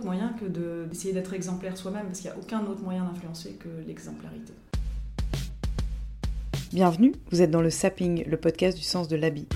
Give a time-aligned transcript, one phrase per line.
[0.00, 3.52] Moyen que de- d'essayer d'être exemplaire soi-même parce qu'il n'y a aucun autre moyen d'influencer
[3.52, 4.52] que l'exemplarité.
[6.72, 9.46] Bienvenue, vous êtes dans le Sapping, le podcast du sens de l'habit.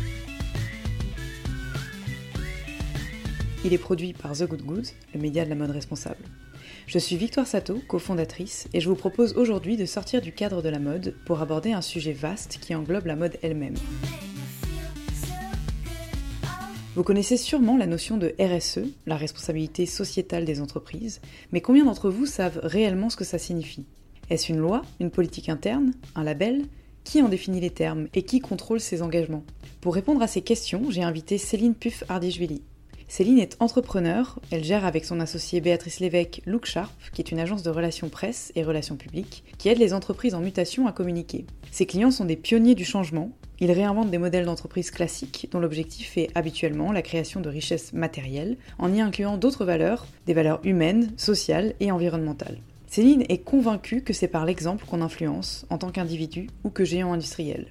[3.64, 6.22] Il est produit par The Good Goods, le média de la mode responsable.
[6.86, 10.68] Je suis Victoire Sato, cofondatrice, et je vous propose aujourd'hui de sortir du cadre de
[10.68, 13.74] la mode pour aborder un sujet vaste qui englobe la mode elle-même.
[16.96, 21.20] Vous connaissez sûrement la notion de RSE, la responsabilité sociétale des entreprises,
[21.52, 23.84] mais combien d'entre vous savent réellement ce que ça signifie?
[24.30, 26.64] Est-ce une loi, une politique interne, un label?
[27.04, 29.44] Qui en définit les termes et qui contrôle ces engagements?
[29.82, 32.62] Pour répondre à ces questions, j'ai invité Céline Puff-Ardishvili.
[33.08, 37.40] Céline est entrepreneur, elle gère avec son associé Béatrice Lévesque Look Sharp, qui est une
[37.40, 41.44] agence de relations presse et relations publiques, qui aide les entreprises en mutation à communiquer.
[41.70, 46.18] Ses clients sont des pionniers du changement, ils réinventent des modèles d'entreprise classiques dont l'objectif
[46.18, 51.12] est habituellement la création de richesses matérielles, en y incluant d'autres valeurs, des valeurs humaines,
[51.16, 52.58] sociales et environnementales.
[52.86, 57.12] Céline est convaincue que c'est par l'exemple qu'on influence en tant qu'individu ou que géant
[57.12, 57.66] industriel.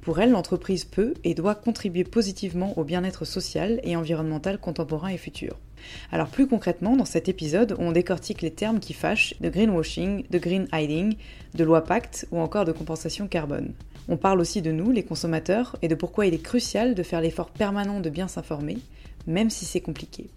[0.00, 5.18] Pour elle, l'entreprise peut et doit contribuer positivement au bien-être social et environnemental contemporain et
[5.18, 5.58] futur.
[6.12, 10.38] Alors plus concrètement, dans cet épisode, on décortique les termes qui fâchent de greenwashing, de
[10.38, 11.16] green hiding,
[11.54, 13.72] de loi pacte ou encore de compensation carbone.
[14.08, 17.20] On parle aussi de nous, les consommateurs, et de pourquoi il est crucial de faire
[17.20, 18.78] l'effort permanent de bien s'informer,
[19.26, 20.30] même si c'est compliqué.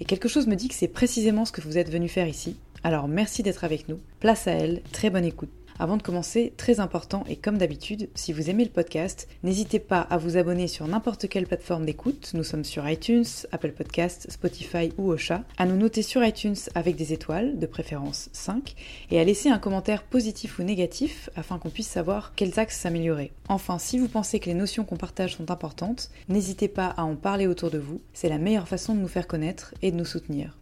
[0.00, 2.56] Et quelque chose me dit que c'est précisément ce que vous êtes venu faire ici.
[2.82, 3.98] Alors merci d'être avec nous.
[4.20, 5.57] Place à elle, très bonne écoute.
[5.80, 10.00] Avant de commencer, très important et comme d'habitude, si vous aimez le podcast, n'hésitez pas
[10.00, 12.32] à vous abonner sur n'importe quelle plateforme d'écoute.
[12.34, 15.44] Nous sommes sur iTunes, Apple Podcasts, Spotify ou Ocha.
[15.56, 18.74] À nous noter sur iTunes avec des étoiles, de préférence 5,
[19.12, 23.32] et à laisser un commentaire positif ou négatif afin qu'on puisse savoir quels axes s'améliorer.
[23.48, 27.14] Enfin, si vous pensez que les notions qu'on partage sont importantes, n'hésitez pas à en
[27.14, 28.00] parler autour de vous.
[28.14, 30.56] C'est la meilleure façon de nous faire connaître et de nous soutenir.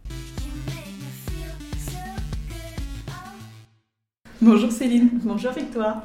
[4.41, 5.09] Bonjour Céline.
[5.23, 6.03] Bonjour Victoire.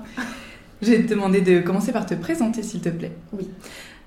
[0.81, 3.13] Je vais te demander de commencer par te présenter s'il te plaît.
[3.35, 3.47] Oui.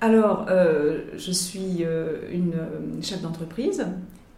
[0.00, 3.86] Alors, euh, je suis euh, une euh, chef d'entreprise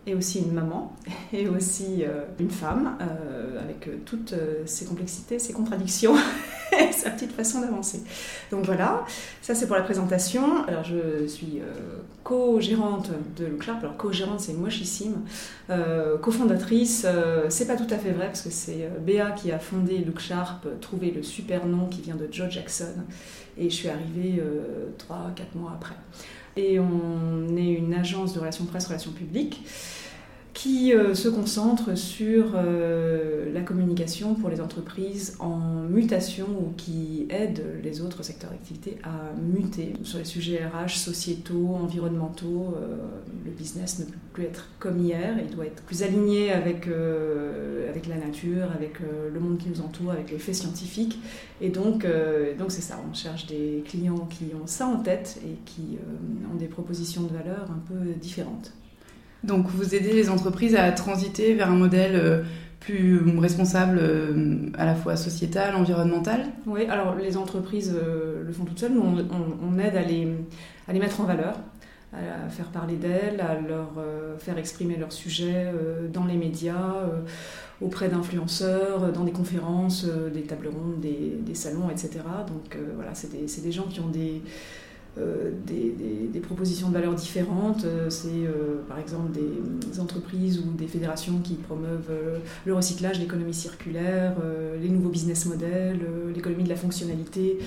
[0.07, 0.95] et aussi une maman
[1.33, 4.35] et aussi euh, une femme euh, avec euh, toutes
[4.67, 6.15] ses complexités, ses contradictions
[6.93, 8.03] sa petite façon d'avancer.
[8.51, 9.05] Donc voilà,
[9.43, 10.65] ça c'est pour la présentation.
[10.67, 11.61] Alors je suis
[12.25, 13.83] co-gérante de Look Sharp.
[13.83, 15.23] Alors co-gérante c'est mochissime.
[16.21, 17.07] Cofondatrice,
[17.49, 20.67] c'est pas tout à fait vrai parce que c'est Béa qui a fondé Look Sharp,
[20.67, 22.95] euh, trouvé le super nom qui vient de Joe Jackson
[23.57, 24.43] et je suis arrivée
[24.99, 25.97] 3-4 mois après.
[26.59, 29.63] Et on est une agence de relations presse, relations publiques
[30.59, 37.29] qui euh, se concentre sur euh, la communication pour les entreprises en mutation ou qui
[37.31, 42.75] aide les autres secteurs d'activité à muter sur les sujets RH, sociétaux, environnementaux.
[42.77, 42.97] euh,
[43.45, 46.89] le business ne peut plus être comme hier, il doit être plus aligné avec,
[47.89, 51.19] avec la nature, avec le monde qui nous entoure, avec les faits scientifiques.
[51.61, 52.07] Et donc,
[52.59, 55.99] donc c'est ça, on cherche des clients qui ont ça en tête et qui
[56.53, 58.73] ont des propositions de valeur un peu différentes.
[59.45, 62.43] Donc vous aidez les entreprises à transiter vers un modèle euh,
[62.81, 66.47] plus responsable euh, à la fois sociétal, environnemental?
[66.67, 70.29] Oui, alors les entreprises euh, le font toutes seules, nous on, aide à les,
[70.89, 71.55] à les mettre en valeur,
[72.13, 74.03] à faire parler d'elles, à leur
[74.39, 75.71] faire exprimer leurs sujets
[76.11, 76.95] dans les médias,
[77.83, 82.21] auprès d'influenceurs, dans des conférences, des tables rondes, des, salons, etc.
[82.47, 84.41] Donc voilà, c'est des, des gens qui ont des,
[85.67, 85.95] des,
[86.33, 87.85] des- propositions de valeur différentes.
[87.85, 93.19] Euh, C'est euh, par exemple des, entreprises ou des fédérations qui promeuvent euh, le recyclage,
[93.19, 97.59] l'économie circulaire, euh, les nouveaux business models, euh, l'économie de la fonctionnalité.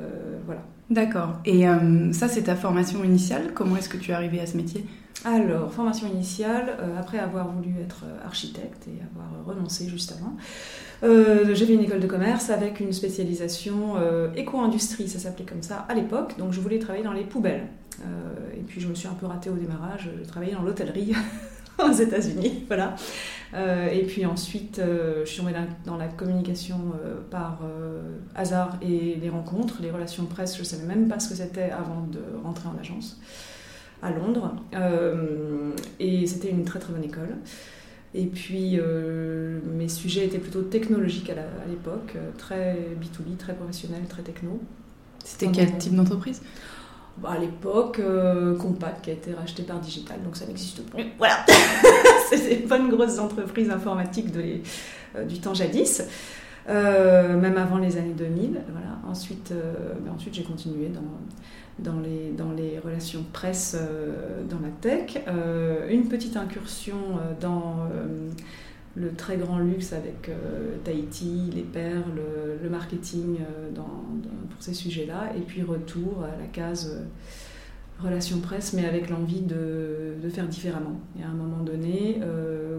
[0.00, 0.02] Euh,
[0.46, 0.62] voilà.
[0.90, 1.38] D'accord.
[1.44, 3.52] Et euh, ça, c'est ta formation initiale?
[3.54, 4.84] Comment est-ce que tu es arrivée à ce métier?
[5.26, 10.12] Alors, formation initiale, euh, après avoir voulu être euh, architecte et avoir euh, renoncé juste
[10.12, 10.36] avant,
[11.02, 13.96] j'ai fait une école de commerce avec une spécialisation
[14.34, 17.66] éco-industrie, ça s'appelait comme ça à l'époque, donc je voulais travailler dans les poubelles.
[18.56, 21.12] Et puis je me suis un peu ratée au démarrage, j'ai travaillé dans l'hôtellerie
[21.86, 22.96] aux États-Unis, voilà.
[23.92, 25.52] Et puis ensuite, je suis tombée
[25.84, 26.80] dans, la communication
[27.30, 27.60] par
[28.34, 31.70] hasard et les rencontres, les relations presse, je ne savais même pas ce que c'était
[31.70, 33.20] avant de rentrer en agence.
[34.02, 34.54] À Londres.
[36.00, 37.36] et c'était une très très bonne école.
[38.14, 38.78] Et puis,
[39.76, 44.60] mes sujets étaient plutôt technologiques à l'époque, très B2B, très professionnel, très techno.
[45.24, 46.40] C'était quel type d'entreprise?
[47.18, 51.04] bah, à l'époque, euh, Compact qui a été racheté par Digital, donc ça n'existe plus.
[51.18, 51.44] Voilà,
[52.28, 54.60] c'est des bonnes grosses entreprises informatiques de
[55.16, 56.02] euh, du temps jadis,
[56.68, 58.60] euh, même avant les années 2000.
[58.70, 58.98] Voilà.
[59.08, 59.54] Ensuite,
[60.12, 63.76] ensuite j'ai continué dans, dans, les, dans les relations presse
[64.50, 65.22] dans la tech.
[65.88, 66.96] une petite incursion
[67.40, 67.88] dans
[68.96, 72.20] le très grand luxe avec euh, Tahiti, les perles,
[72.62, 77.04] le marketing euh, pour ces sujets-là, et puis retour à la case euh,
[78.02, 81.00] relation presse, mais avec l'envie de, faire différemment.
[81.18, 82.20] Et à un moment donné,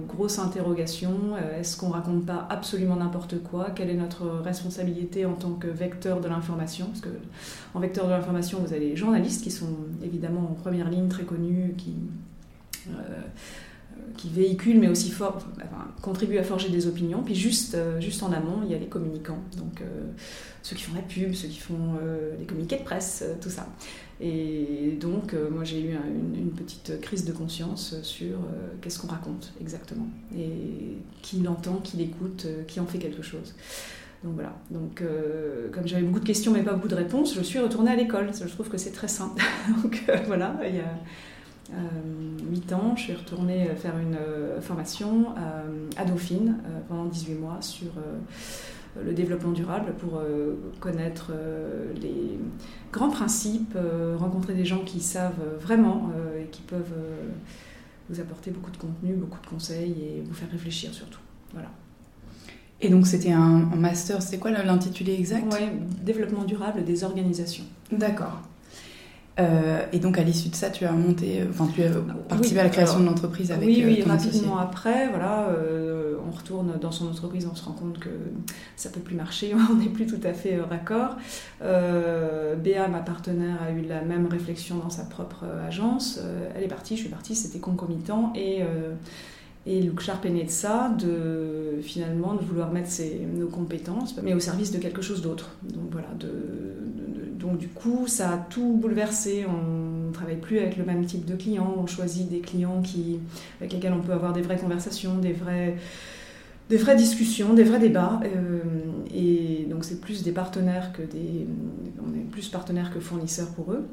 [0.08, 3.70] grosse interrogation, est-ce qu'on raconte pas absolument n'importe quoi?
[3.74, 6.88] Quelle est notre responsabilité en tant que vecteur de l'information?
[6.88, 7.10] Parce que
[7.74, 11.24] en vecteur de l'information, vous avez les journalistes qui sont évidemment en première ligne, très
[11.24, 11.96] connus, qui
[14.16, 15.40] qui véhiculent, mais aussi for
[16.02, 17.22] contribuent à forger des opinions.
[17.24, 19.86] Puis juste, euh, juste en amont, il y a les communicants, donc euh,
[20.64, 23.68] ceux qui font la pub, ceux qui font euh, les communiqués de presse, tout ça.
[24.20, 28.40] Et donc, moi, j'ai eu une, petite crise de conscience sur
[28.82, 33.54] qu'est-ce qu'on raconte exactement, et qui l'entend, qui l'écoute, qui en fait quelque chose.
[34.24, 34.56] Donc voilà.
[34.72, 35.04] Donc,
[35.72, 38.32] comme j'avais beaucoup de questions mais pas beaucoup de réponses, je suis retournée à l'école.
[38.34, 39.40] Je trouve que c'est très simple.
[39.84, 40.60] donc voilà,
[41.70, 47.34] 8 euh, ans, je suis retournée faire une euh, formation euh, à Dauphine pendant 18
[47.36, 47.92] mois sur
[49.04, 50.20] le développement durable pour
[50.80, 51.32] connaître
[52.02, 52.40] les
[52.92, 53.78] grands principes,
[54.18, 56.10] rencontrer des gens qui savent vraiment
[56.40, 56.96] et qui peuvent
[58.10, 61.20] vous apporter beaucoup de contenu, beaucoup de conseils et vous faire réfléchir surtout.
[61.54, 61.70] Voilà.
[62.82, 65.46] Et donc c'était un, master, c'est quoi l'intitulé exact?
[65.52, 65.68] Oui,
[66.04, 67.66] développement durable des organisations.
[67.92, 68.42] D'accord.
[69.40, 71.90] Euh, et donc à l'issue de ça, tu as monté, euh, enfin tu as
[72.28, 75.50] participé à la création de l'entreprise avec Oui, oui, euh, rapidement après, voilà,
[76.28, 78.10] on retourne dans son entreprise, on se rend compte que
[78.76, 81.18] ça peut plus marcher, on n'est plus tout à fait raccord.
[81.62, 86.20] Béa, ma partenaire, a eu la même réflexion dans sa propre agence.
[86.56, 88.64] elle est partie, je suis partie, c'était concomitant et
[89.70, 92.90] et Luke Sharp est né de ça, de finalement de vouloir mettre
[93.36, 95.50] nos compétences, mais au service de quelque chose d'autre.
[95.62, 96.30] Donc voilà, de,
[97.38, 99.46] donc du coup, ça a tout bouleversé.
[99.48, 101.76] On ne travaille plus avec le même type de clients.
[101.78, 102.82] On choisit des clients
[103.60, 105.76] avec lesquels on peut avoir des vraies conversations, des vraies,
[106.70, 108.20] des vraies discussions, des vrais débats.
[108.24, 108.60] Euh,
[109.14, 111.48] et donc c'est plus des partenaires que des,
[112.00, 113.86] on est plus partenaires que fournisseurs pour eux.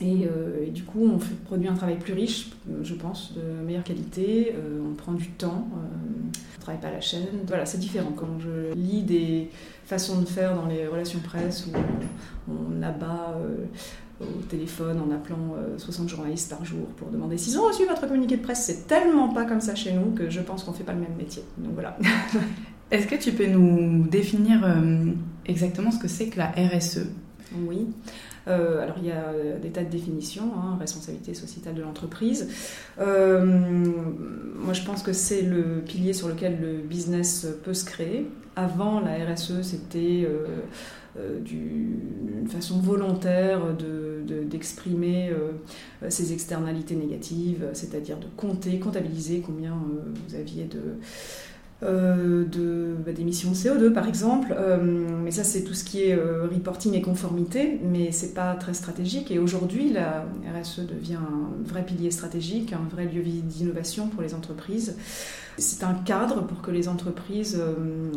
[0.00, 2.50] Euh, et, du coup, on fait, produit un travail plus riche,
[2.82, 4.54] je pense, de meilleure qualité.
[4.56, 5.76] Euh, on prend du temps, euh,
[6.24, 7.26] on ne travaille pas à la chaîne.
[7.46, 8.12] Voilà, c'est différent.
[8.16, 9.50] Quand je lis des
[9.84, 11.76] façons de faire dans les relations presse où
[12.50, 13.38] on, abat
[14.20, 18.36] au téléphone en appelant 60 journalistes par jour pour demander s'ils ont reçu votre communiqué
[18.36, 20.82] de presse, c'est tellement pas comme ça chez nous que je pense qu'on ne fait
[20.82, 21.44] pas le même métier.
[21.58, 21.96] Donc voilà.
[22.90, 24.66] Est-ce que tu peux nous définir
[25.46, 27.06] exactement ce que c'est que la RSE
[27.68, 27.86] Oui.
[28.48, 32.48] Euh, alors il y a euh, des tas de définitions, hein, responsabilité sociétale de l'entreprise.
[32.98, 33.44] Euh,
[34.56, 38.26] moi je pense que c'est le pilier sur lequel le business peut se créer.
[38.56, 40.28] Avant la RSE c'était
[41.40, 43.60] d'une façon volontaire
[44.46, 50.98] d'exprimer de, ces externalités négatives, c'est-à-dire de compter, comptabiliser combien vous aviez de
[51.82, 54.54] euh, de, bah, d'émissions de CO2 par exemple.
[54.56, 54.78] Euh,
[55.24, 58.72] mais ça, c'est tout ce qui est euh, reporting et conformité, mais c'est pas très
[58.72, 59.32] stratégique.
[59.32, 60.24] Et aujourd'hui, la
[60.60, 64.96] RSE devient un vrai pilier stratégique, un vrai lieu d'innovation pour les entreprises.
[65.58, 67.60] C'est un cadre pour que les entreprises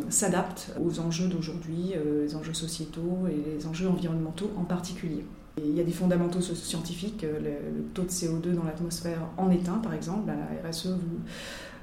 [0.08, 1.92] s'adaptent aux enjeux d'aujourd'hui,
[2.22, 5.22] les enjeux sociétaux et les enjeux environnementaux en particulier.
[5.58, 9.78] il y a des fondamentaux scientifiques, le, taux de CO2 dans l'atmosphère en est un,
[9.78, 10.28] par exemple.
[10.28, 11.20] la RSE, vous,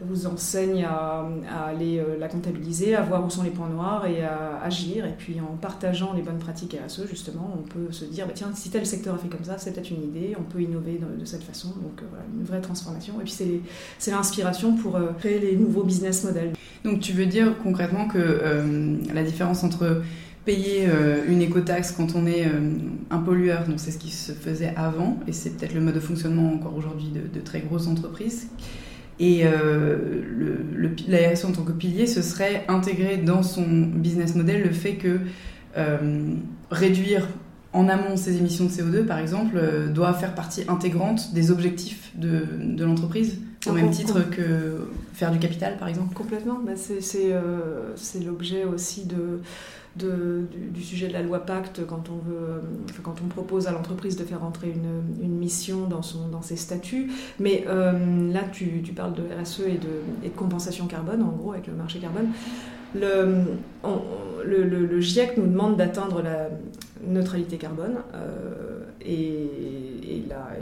[0.02, 1.26] vous enseigne à,
[1.68, 5.06] aller euh, la comptabiliser, à voir où sont les points noirs et à agir.
[5.06, 8.52] Et puis en partageant les bonnes pratiques RSE, justement, on peut se dire, bah, tiens,
[8.56, 11.26] si tel secteur a fait comme ça, c'est peut-être une idée, on peut innover de,
[11.26, 11.70] cette façon.
[11.70, 13.20] Donc euh, voilà, une vraie transformation.
[13.22, 13.62] Et puis
[13.98, 16.54] c'est l'inspiration pour euh, créer les nouveaux business models.
[16.84, 18.42] Donc tu veux dire concrètement que
[19.14, 20.02] la différence entre
[20.44, 20.86] payer
[21.30, 22.46] une écotaxe quand on est
[23.10, 26.02] un pollueur, donc c'est ce qui se faisait avant, et c'est peut-être le mode de
[26.02, 28.50] fonctionnement encore aujourd'hui de, de, très grosses entreprises,
[29.24, 30.22] et euh,
[30.76, 30.90] le,
[31.46, 35.20] en tant que pilier, ce serait intégrer dans son business model le fait que
[35.78, 36.36] euh,
[36.70, 37.30] réduire
[37.72, 42.12] en amont ses émissions de CO2, par exemple, euh, doit faire partie intégrante des objectifs
[42.16, 46.60] de, de l'entreprise, au même titre que faire du capital, par exemple Complètement.
[46.62, 49.40] Bah, c'est l'objet aussi de
[49.96, 52.62] du, sujet de la loi Pacte quand on, veut,
[53.04, 57.12] quand on propose à l'entreprise de faire entrer une, mission dans, son, dans ses statuts.
[57.40, 61.74] Mais là, tu, tu, parles de RSE et de, compensation carbone, en gros, avec le
[61.74, 62.30] marché carbone.
[62.96, 63.44] Le,
[64.46, 66.50] le, le, GIEC nous demande d'atteindre la
[67.08, 69.50] neutralité carbone euh, et,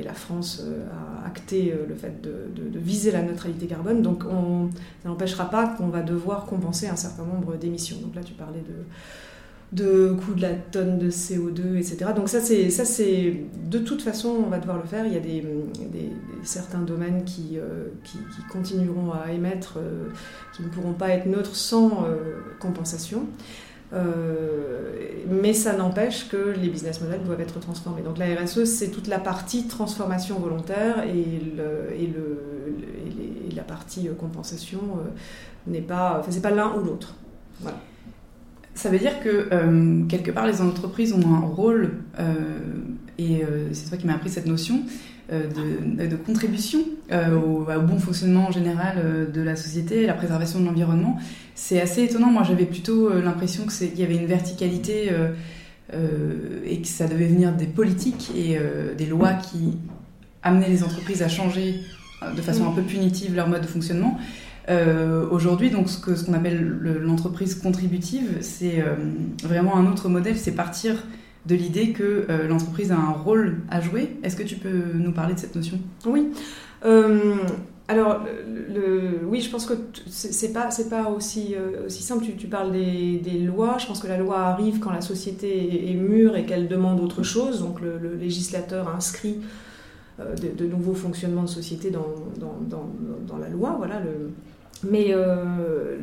[0.04, 4.02] la, France euh, a acté euh, le fait de, viser la neutralité carbone.
[4.02, 4.70] Donc on,
[5.02, 7.98] ça n'empêchera pas qu'on va devoir compenser un certain nombre d'émissions.
[8.02, 8.86] Donc là tu parlais de
[9.72, 12.12] de coût de la tonne de CO2, etc.
[12.14, 15.06] Donc ça, c'est, ça, c'est de toute façon, on va devoir le faire.
[15.06, 15.42] Il y a des,
[16.44, 17.58] certains domaines qui,
[18.52, 19.80] continueront à émettre,
[20.54, 22.06] qui ne pourront pas être neutres sans
[22.60, 23.28] compensation.
[23.94, 28.02] Mais ça n'empêche que les business models doivent être transformés.
[28.02, 31.42] Donc la RSE, c'est toute la partie transformation volontaire et,
[33.54, 34.80] la partie compensation
[35.68, 37.16] n'est pas, c'est pas l'un ou l'autre.
[38.74, 42.34] Ça veut dire que euh, quelque part les entreprises ont un rôle, euh,
[43.18, 44.84] et euh, c'est toi qui m'as appris cette notion,
[45.32, 46.80] de, contribution
[47.12, 51.18] au, bon fonctionnement général de la société, la préservation de l'environnement.
[51.56, 52.32] C'est assez étonnant.
[52.32, 55.10] Moi j'avais plutôt l'impression qu'il y avait une verticalité
[55.94, 58.58] et que ça devait venir des politiques et
[58.98, 59.78] des lois qui
[60.44, 61.76] amenaient les entreprises à changer
[62.36, 64.20] de façon un peu punitive leur mode de fonctionnement.
[64.70, 66.62] Euh, aujourd'hui, donc ce qu'on ce qu'on appelle
[67.02, 68.96] l'entreprise contributive, c'est euh,
[69.44, 71.04] vraiment un autre modèle, c'est partir
[71.46, 74.18] de l'idée que euh, l'entreprise a un rôle à jouer.
[74.24, 75.80] Est-ce que tu peux nous parler de cette notion?
[76.06, 76.28] Oui.
[77.88, 79.74] alors, le, oui, je pense que
[80.08, 81.56] c'est pas pas aussi
[81.86, 82.26] aussi simple.
[82.38, 83.78] Tu, parles des, lois.
[83.80, 87.24] Je pense que la loi arrive quand la société est, mûre et qu'elle demande autre
[87.24, 87.62] chose.
[87.62, 89.38] Donc, le, législateur inscrit
[90.20, 93.76] de, nouveaux fonctionnements de société dans, la loi.
[93.78, 94.02] Voilà
[94.84, 95.98] mais euh,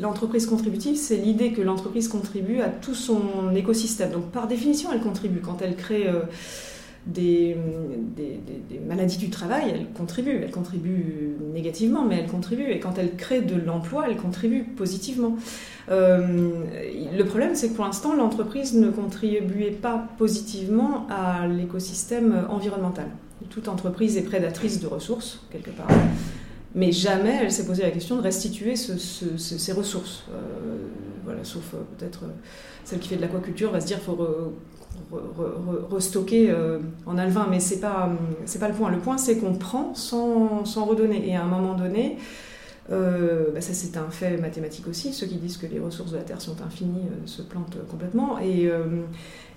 [0.00, 4.12] l'entreprise contributive, c'est l'idée que l'entreprise contribue à tout son écosystème.
[4.12, 5.40] Donc par définition, elle contribue.
[5.40, 6.22] Quand elle crée euh,
[7.06, 7.56] des,
[8.86, 10.40] maladies du travail, elle contribue.
[10.42, 12.70] Elle contribue négativement, mais elle contribue.
[12.70, 15.36] Et quand elle crée de l'emploi, elle contribue positivement.
[15.90, 16.50] Euh,
[17.16, 23.06] le problème, c'est que pour l'instant, l'entreprise ne contribuait pas positivement à l'écosystème environnemental.
[23.50, 25.88] Toute entreprise est prédatrice de ressources, quelque part
[26.74, 30.24] mais jamais elle s'est posé la question de restituer ces ressources.
[30.30, 30.76] Euh,
[31.24, 32.28] voilà, sauf euh, peut-être euh,
[32.84, 34.18] celle qui fait de l'aquaculture va se dire faut
[35.90, 36.54] restocker
[37.06, 38.10] en alvin, mais c'est pas
[38.58, 38.90] pas le point.
[38.90, 42.18] Le point c'est qu'on prend sans, sans, redonner et à un moment donné.
[42.88, 45.12] Bah ça c'est un fait mathématique aussi.
[45.12, 48.38] Ceux qui disent que les ressources de la Terre sont infinies se plantent complètement.
[48.38, 48.70] Et,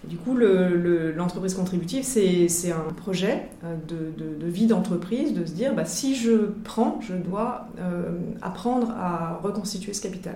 [0.04, 5.86] du coup, l'entreprise contributive, c'est un projet euh, de, vie d'entreprise, de se dire, bah,
[5.86, 10.36] si je prends, je dois euh, apprendre à reconstituer ce capital.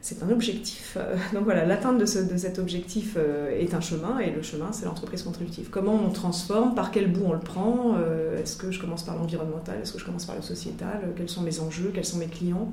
[0.00, 0.96] C'est un objectif.
[0.96, 5.22] Euh, donc voilà, l'atteinte de, cet objectif est un chemin, et le chemin, c'est l'entreprise
[5.22, 5.68] contributive.
[5.70, 7.96] Comment on transforme, par quel bout on le prend
[8.36, 11.42] Est-ce que je commence par l'environnemental Est-ce que je commence par le sociétal Quels sont
[11.42, 12.72] mes enjeux Quels sont mes clients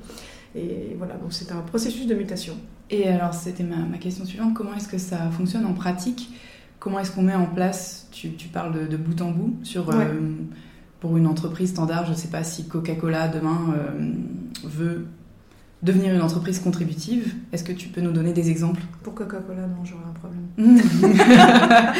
[0.55, 2.55] Et voilà, donc c'est un processus de mutation.
[2.89, 4.53] Et alors, c'était ma, question suivante.
[4.53, 6.29] Comment est-ce que ça fonctionne en pratique?
[6.79, 10.05] Comment est-ce qu'on met en place, tu, parles de, bout en bout, sur, euh,
[11.00, 14.12] pour une entreprise standard, je ne sais pas si Coca-Cola demain euh,
[14.63, 15.08] veut
[15.82, 17.34] devenir une entreprise contributive.
[17.51, 18.82] Est-ce que tu peux nous donner des exemples?
[19.03, 20.46] Pour Coca-Cola, non, j'aurais un problème.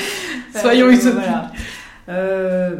[0.55, 1.60] Soyons utopiques.
[2.10, 2.75] Euh,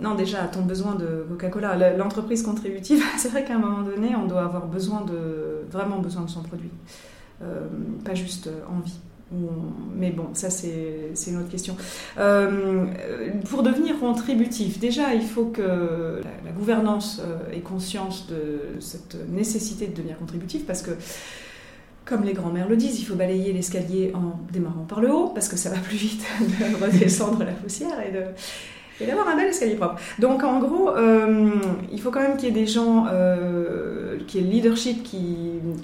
[0.00, 4.26] non, déjà, ton besoin de Coca-Cola, l'entreprise contributive, c'est vrai qu'à un moment donné, on
[4.26, 6.70] doit avoir besoin de, vraiment besoin de son produit.
[7.42, 7.66] Euh,
[8.04, 8.98] pas juste envie.
[9.94, 11.76] Mais bon, ça c'est une autre question.
[12.18, 12.86] Euh,
[13.48, 19.86] pour devenir contributif, déjà il faut que la, gouvernance euh, ait conscience de cette nécessité
[19.86, 20.92] de devenir contributif parce que
[22.04, 25.48] comme les grands-mères le disent, il faut balayer l'escalier en démarrant par le haut, parce
[25.48, 28.24] que ça va plus vite de redescendre la poussière et de,
[29.00, 30.00] et d'avoir un bel escalier propre.
[30.18, 31.50] Donc en gros, euh,
[31.92, 35.20] il faut quand même qu'il y ait des gens, euh, qui aient le leadership qui,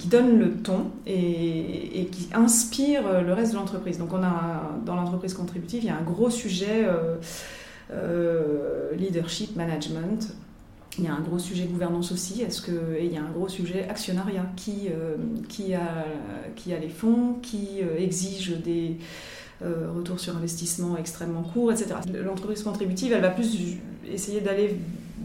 [0.05, 3.97] donne le ton et, qui inspire le reste de l'entreprise.
[3.97, 6.85] Donc on a dans l'entreprise contributive, il y a un gros sujet
[7.91, 10.35] euh, leadership, management.
[10.97, 13.31] Il y a un gros sujet gouvernance aussi, est-ce que, et il y a un
[13.31, 14.89] gros sujet actionnariat, qui,
[15.47, 16.05] qui, a,
[16.57, 18.97] qui a les fonds, qui exige des,
[19.63, 21.95] retour sur investissement extrêmement court, etc.
[22.23, 23.77] L'entreprise contributive, elle va plus
[24.09, 24.77] essayer d'aller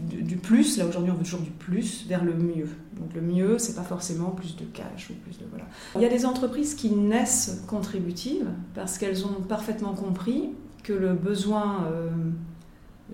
[0.07, 2.69] du, plus, là aujourd'hui on veut toujours du plus, vers le mieux.
[2.99, 5.65] Donc le mieux, c'est pas forcément plus de cash ou plus de voilà.
[5.95, 10.49] Il y a des entreprises qui naissent contributives parce qu'elles ont parfaitement compris
[10.83, 12.09] que le besoin euh,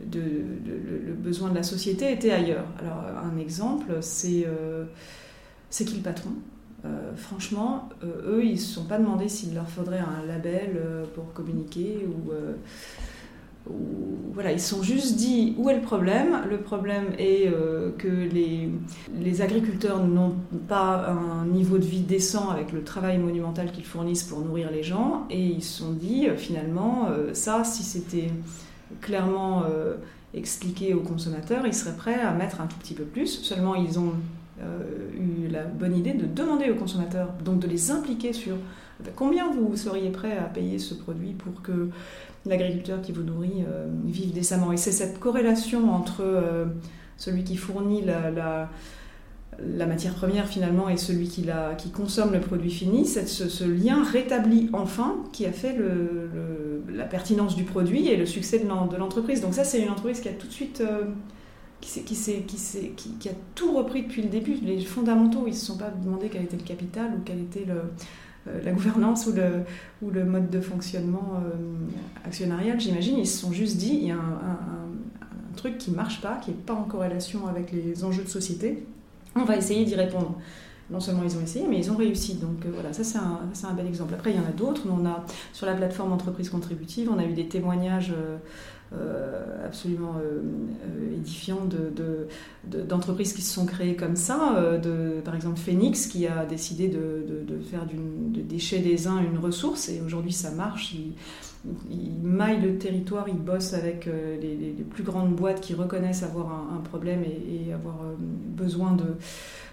[0.05, 2.65] de, le, besoin de la société était ailleurs.
[2.79, 4.85] Alors un exemple, c'est euh,
[5.69, 6.31] c'est qui le patron?
[7.15, 10.81] Franchement, eux, ils ne se sont pas demandé s'il leur faudrait un label
[11.15, 12.31] pour communiquer ou
[14.33, 16.41] voilà, ils sont juste dit où est le problème?
[16.49, 18.69] Le problème est euh, que les,
[19.17, 20.35] les agriculteurs n'ont
[20.67, 24.83] pas un niveau de vie décent avec le travail monumental qu'ils fournissent pour nourrir les
[24.83, 25.25] gens.
[25.29, 28.31] Et ils se sont dit, euh, finalement, euh, ça, si c'était
[29.01, 29.63] clairement
[30.33, 33.27] expliqué aux consommateurs, ils seraient prêts à mettre un tout petit peu plus.
[33.27, 34.13] Seulement, ils ont
[34.59, 38.55] eu la bonne idée de demander aux consommateurs, donc de les impliquer sur
[39.15, 41.89] combien vous seriez prêt à payer ce produit pour que
[42.45, 44.71] l'agriculteur qui vous nourrit euh, vive décemment.
[44.71, 46.65] Et c'est cette corrélation entre euh,
[47.17, 52.39] celui qui fournit la, la, matière première finalement et celui qui, la, qui consomme le
[52.39, 56.29] produit fini, c'est ce, lien rétabli enfin qui a fait le,
[56.91, 59.41] la pertinence du produit et le succès de l'entreprise.
[59.41, 60.81] Donc ça, c'est une entreprise qui a tout de suite...
[60.81, 61.05] Euh,
[61.83, 62.15] qui, qui,
[62.95, 64.53] qui, qui, a tout repris depuis le début.
[64.63, 67.65] Les fondamentaux, ils ne se sont pas demandé quel était le capital ou quel était
[67.69, 73.77] euh, la gouvernance ou le, mode de fonctionnement euh, actionnarial, j'imagine, ils se sont juste
[73.77, 74.57] dit, il y a un,
[75.55, 78.87] truc qui ne marche pas, qui n'est pas en corrélation avec les enjeux de société,
[79.35, 80.35] on va essayer d'y répondre.
[80.89, 82.35] Non seulement ils ont essayé, mais ils ont réussi.
[82.35, 83.17] Donc euh, voilà, ça c'est
[83.67, 84.13] un, bel exemple.
[84.15, 84.81] Après, il y en a d'autres.
[84.91, 88.13] On a sur la plateforme entreprise contributive, on a eu des témoignages
[89.73, 90.41] absolument euh,
[90.85, 91.67] euh, édifiant
[92.87, 94.55] d'entreprises qui se sont créées comme ça.
[95.25, 97.97] par exemple, Phoenix qui a décidé de, faire du
[98.43, 100.95] déchet des uns une ressource et aujourd'hui ça marche.
[102.23, 104.09] Maille le territoire, il bosse avec
[104.41, 109.05] les, plus grandes boîtes qui reconnaissent avoir un, problème et avoir besoin de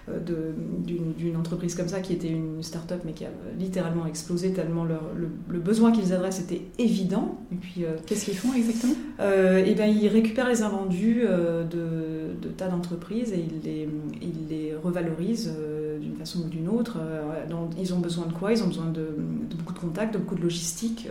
[0.08, 0.52] euh,
[0.84, 3.28] d'une entreprise comme ça qui était une start-up mais qui a
[3.58, 7.38] littéralement explosé tellement le, besoin qu'ils adressent était évident.
[7.52, 8.94] Et puis, euh, qu'est-ce qu'ils font exactement?
[9.20, 13.88] euh, Et eh ben, ils récupèrent les invendus de, tas d'entreprises et ils les,
[14.20, 15.52] ils les revalorisent
[16.00, 16.98] d'une façon ou d'une autre.
[17.48, 18.52] Donc, ils ont besoin de quoi?
[18.52, 19.14] Ils ont besoin de,
[19.58, 21.08] beaucoup de contacts, de beaucoup de logistique,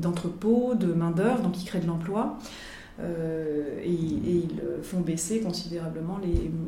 [0.00, 2.38] d'entrepôts, de main d'œuvre, donc ils créent de l'emploi.
[3.00, 6.18] Euh, et, ils font baisser considérablement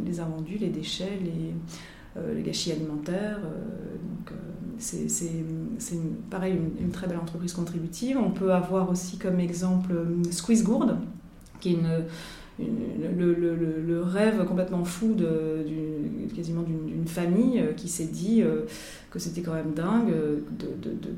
[0.05, 1.55] les, invendus, les déchets, les,
[2.17, 3.39] euh, gâchis alimentaires.
[3.45, 4.39] Euh, donc,
[4.79, 5.09] c'est
[6.31, 8.19] pareil une, très belle entreprise contributive.
[8.19, 9.93] On peut avoir aussi comme exemple
[10.31, 10.97] Squeeze Gourde,
[11.61, 12.05] qui est une
[12.59, 15.65] le, rêve complètement fou de,
[16.35, 18.63] quasiment d'une famille euh, qui s'est dit euh,
[19.11, 20.41] que c'était quand même dingue euh,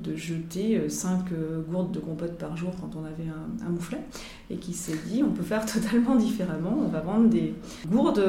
[0.03, 1.27] de, jeter 5
[1.69, 3.29] gourdes de compote par jour quand on avait
[3.65, 4.01] un, mouflet
[4.51, 7.55] et qui s'est dit on peut faire totalement différemment, on va vendre des
[7.89, 8.25] gourdes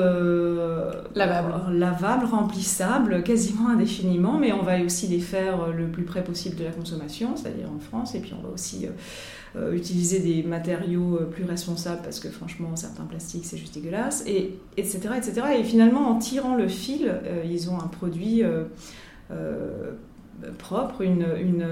[1.15, 1.77] lavables.
[1.77, 6.63] lavables, remplissables quasiment indéfiniment, mais on va aussi les faire le plus près possible de
[6.63, 8.91] la consommation, c'est-à-dire en France, et puis on va aussi euh,
[9.73, 14.57] utiliser des matériaux euh, plus responsables parce que franchement certains plastiques c'est juste dégueulasse et
[14.77, 18.43] etc etc et finalement en tirant le fil euh, ils ont un produit
[20.57, 21.65] propre une, une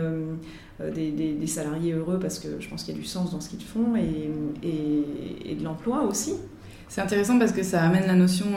[0.93, 3.49] des, des, salariés heureux parce que je pense qu'il y a du sens dans ce
[3.49, 4.29] qu'ils font et,
[5.51, 6.33] et, de l'emploi aussi
[6.87, 8.47] c'est intéressant parce que ça amène la notion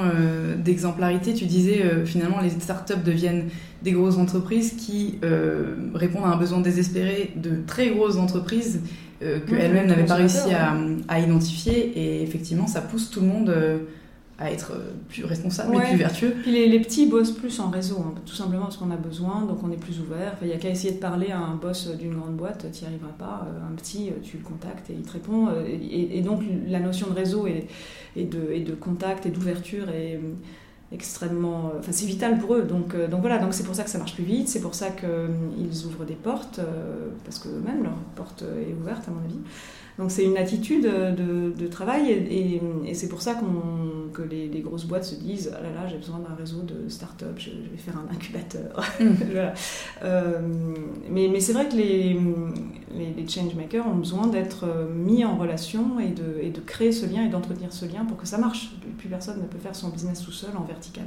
[0.57, 1.35] d'exemplarité.
[1.35, 3.49] Tu disais finalement les startups deviennent
[3.83, 5.19] des grosses entreprises qui
[5.95, 8.81] répondent à un besoin désespéré de très grosses entreprises
[9.23, 10.51] euh, qu'elle-même n'avait pas réussi
[11.09, 11.99] à, identifier.
[11.99, 13.79] Et effectivement, ça pousse tout le monde euh,
[14.39, 16.35] à être euh, plus responsable et plus vertueux.
[16.43, 19.63] Puis les, petits bossent plus en réseau, hein, tout simplement parce qu'on a besoin, donc
[19.63, 20.37] on est plus ouvert.
[20.43, 22.89] Il n'y a qu'à essayer de parler à un boss d'une grande boîte, tu n'y
[22.89, 23.47] arriveras pas.
[23.71, 25.49] Un petit, tu le contactes et il te répond.
[25.67, 27.67] Et, donc la notion de réseau et,
[28.25, 30.19] de, et de contact et d'ouverture est
[30.93, 31.71] extrêmement.
[31.75, 32.63] Euh, enfin, c'est vital pour eux.
[32.63, 34.75] Donc, euh, donc voilà, donc c'est pour ça que ça marche plus vite, c'est pour
[34.75, 36.61] ça qu'ils euh, ouvrent des portes,
[37.25, 39.39] parce que même leur porte est ouverte, à mon avis.
[39.99, 43.41] Donc c'est une attitude de, travail et, c'est pour ça
[44.13, 47.35] que les, grosses boîtes se disent ah là là j'ai besoin d'un réseau de start-up,
[47.39, 48.83] je, vais faire un incubateur.
[49.03, 49.15] Mm.
[51.11, 52.17] mais, mais c'est vrai que les,
[52.95, 57.25] les, changemakers ont besoin d'être mis en relation et de, et de créer ce lien
[57.25, 58.73] et d'entretenir ce lien pour que ça marche.
[58.99, 61.05] Plus personne ne peut faire son business tout seul en vertical.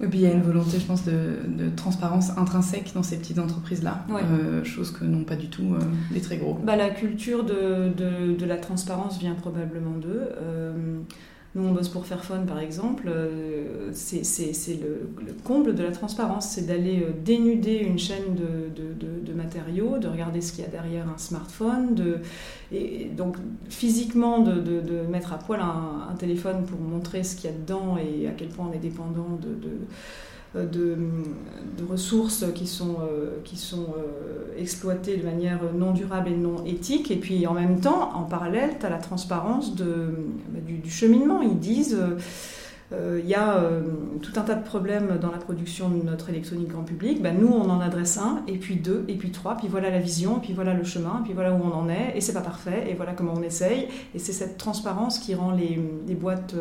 [0.00, 3.38] Et puis il y a une volonté, je pense, de, transparence intrinsèque dans ces petites
[3.38, 5.78] entreprises-là, euh, chose que n'ont pas du tout euh,
[6.12, 6.54] les très gros.
[6.64, 10.28] Bah, la culture de, de, la transparence vient probablement d'eux.
[10.40, 10.98] Euh,
[11.54, 13.04] nous, on bosse pour Fairphone, par exemple.
[13.08, 15.08] Euh, c'est le,
[15.44, 20.52] comble de la transparence, c'est d'aller euh, dénuder une chaîne de, matériaux, de regarder ce
[20.52, 22.20] qu'il y a derrière un smartphone,
[22.70, 23.36] et donc
[23.68, 28.28] physiquement de, mettre à poil un, téléphone pour montrer ce qu'il y a dedans et
[28.28, 29.56] à quel point on est dépendant de
[30.54, 30.96] euh, de,
[31.88, 37.10] ressources qui sont, euh, qui sont euh, exploitées de manière non durable et non éthique.
[37.10, 40.14] Et puis en même temps, en parallèle, tu as la transparence de,
[40.48, 41.42] bah, du, cheminement.
[41.42, 41.98] Ils disent...
[42.92, 43.58] il y a
[44.20, 47.22] tout un tas de problèmes dans la production de notre électronique grand public.
[47.22, 49.98] Ben, nous, on en adresse un, et puis deux, et puis trois, puis voilà la
[49.98, 52.84] vision, puis voilà le chemin, puis voilà où on en est, et c'est pas parfait,
[52.90, 53.88] et voilà comment on essaye.
[54.14, 56.54] Et c'est cette transparence qui rend les, les boîtes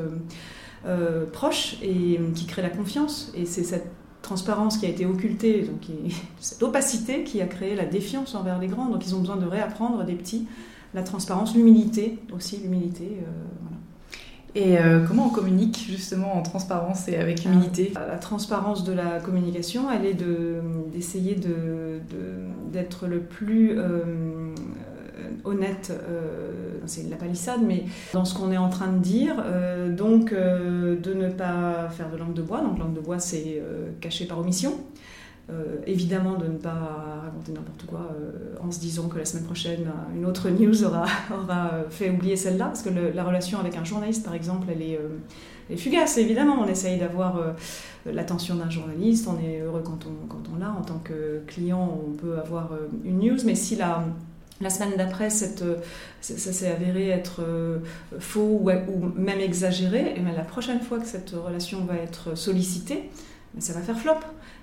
[1.31, 3.31] proches et qui crée la confiance.
[3.35, 3.87] Et c'est cette
[4.21, 5.81] transparence qui a été occultée, donc
[6.39, 8.89] cette opacité qui a créé la défiance envers les grands.
[8.89, 10.47] Donc ils ont besoin de réapprendre des petits
[10.93, 13.05] la transparence, l'humilité aussi, l'humilité.
[13.05, 13.77] Euh, voilà.
[14.53, 17.93] Et euh, comment on communique justement en transparence et avec humilité?
[17.95, 20.17] La transparence de la communication, elle est
[20.91, 22.01] d'essayer de,
[22.73, 24.53] d'être le plus euh,
[25.43, 25.91] honnête,
[26.85, 29.43] c'est la palissade, mais dans ce qu'on est en train de dire,
[29.89, 33.61] donc de ne pas faire de langue de bois, donc langue de bois c'est
[33.99, 34.73] caché par omission,
[35.51, 39.43] euh, évidemment de ne pas raconter n'importe quoi euh, en se disant que la semaine
[39.43, 41.05] prochaine une autre news aura,
[41.89, 45.75] fait oublier celle-là, parce que la relation avec un journaliste par exemple elle est, euh,
[45.75, 47.55] fugace évidemment, on essaye d'avoir
[48.05, 52.37] l'attention d'un journaliste, on est heureux quand on l'a, en tant que client on peut
[52.37, 52.71] avoir
[53.03, 54.03] une news, mais si la,
[54.61, 55.47] la semaine d'après, ça
[56.21, 57.41] s'est avéré être
[58.19, 60.13] faux ou, même exagéré.
[60.15, 63.09] Et bien la prochaine fois que cette relation va être sollicitée,
[63.59, 64.19] ça va faire flop.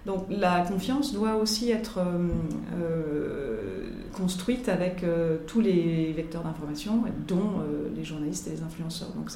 [0.07, 2.29] Donc la confiance doit aussi être euh,
[2.81, 7.63] euh, construite avec euh, tous les vecteurs d'information, dont
[7.95, 9.11] les journalistes et les influenceurs.
[9.11, 9.31] Donc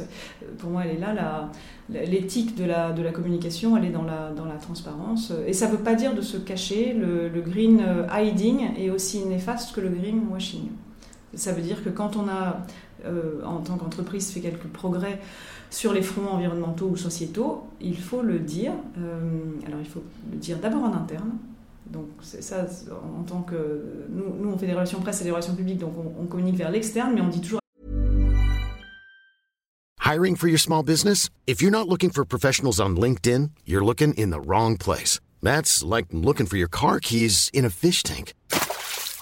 [0.59, 1.51] pour moi, elle est là,
[1.91, 5.33] l'éthique de la, communication, elle est dans la, transparence.
[5.47, 6.95] Et ça ne veut pas dire de se cacher.
[6.95, 10.69] Le green hiding est aussi néfaste que le green washing.
[11.35, 12.65] Ça veut dire que quand on a,
[13.45, 15.19] en tant qu'entreprise, fait quelques progrès,
[15.73, 18.73] sur les fronts environnementaux ou sociétaux, il faut le dire.
[18.99, 19.21] Euh,
[19.67, 21.33] alors il faut le dire d'abord en interne.
[21.87, 22.67] Donc c'est ça,
[23.19, 24.07] en tant que...
[24.09, 26.57] Nous, nous, on fait des relations presse et des relations publiques, donc on, on communique
[26.57, 27.61] vers l'externe, mais on dit toujours...
[30.05, 31.31] Hiring for your small business?
[31.47, 35.21] If you're not looking for professionals on LinkedIn, you're looking in the wrong place.
[35.43, 38.35] That's like looking for your car keys in a fish tank.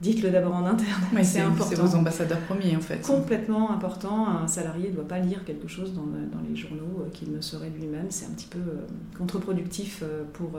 [0.00, 1.02] Dites-le d'abord en interne.
[1.22, 1.66] c'est important.
[1.68, 3.00] C'est vos ambassadeurs premiers en fait.
[3.02, 4.28] Complètement important.
[4.28, 6.06] Un salarié ne doit pas lire quelque chose dans,
[6.48, 8.06] les journaux euh, qu'il ne serait lui-même.
[8.10, 8.86] C'est un petit peu euh,
[9.18, 10.52] contre-productif euh, pour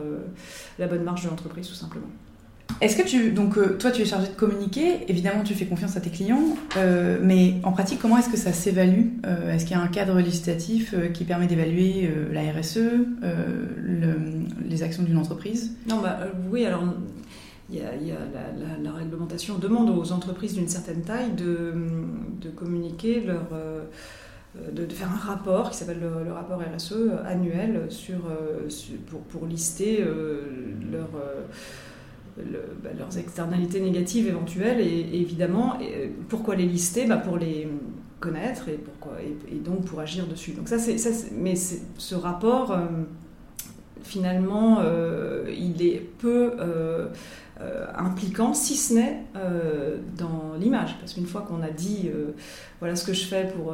[0.79, 2.07] la bonne marche de l'entreprise tout simplement.
[2.81, 6.01] Est-ce que tu donc toi tu es chargé de communiquer évidemment tu fais confiance à
[6.01, 6.43] tes clients
[7.23, 9.07] mais en pratique comment est-ce que ça s'évalue
[9.49, 12.79] est-ce qu'il y a un cadre législatif qui permet d'évaluer la RSE
[14.67, 15.71] les actions d'une entreprise?
[15.87, 16.19] Non bah
[16.51, 16.83] oui alors
[17.69, 18.17] il y a,
[18.81, 23.83] la, réglementation demande aux entreprises d'une certaine taille de, communiquer leur, euh,
[24.71, 28.69] de, faire un rapport qui s'appelle le, rapport RSE annuel sur, euh,
[29.29, 30.43] pour, lister euh,
[32.37, 35.77] bah, leurs externalités négatives éventuelles et, évidemment
[36.29, 37.05] pourquoi les lister?
[37.05, 37.67] Bah, pour les
[38.21, 40.53] connaître et pourquoi et, donc pour agir dessus.
[40.53, 40.77] Donc ça
[41.35, 42.79] mais ce rapport
[44.03, 44.81] finalement
[45.49, 47.07] il est peu euh,
[47.97, 50.95] impliquant, si ce n'est euh, dans l'image.
[50.99, 52.31] Parce qu'une fois qu'on a dit euh,
[52.79, 53.73] voilà ce que je fais pour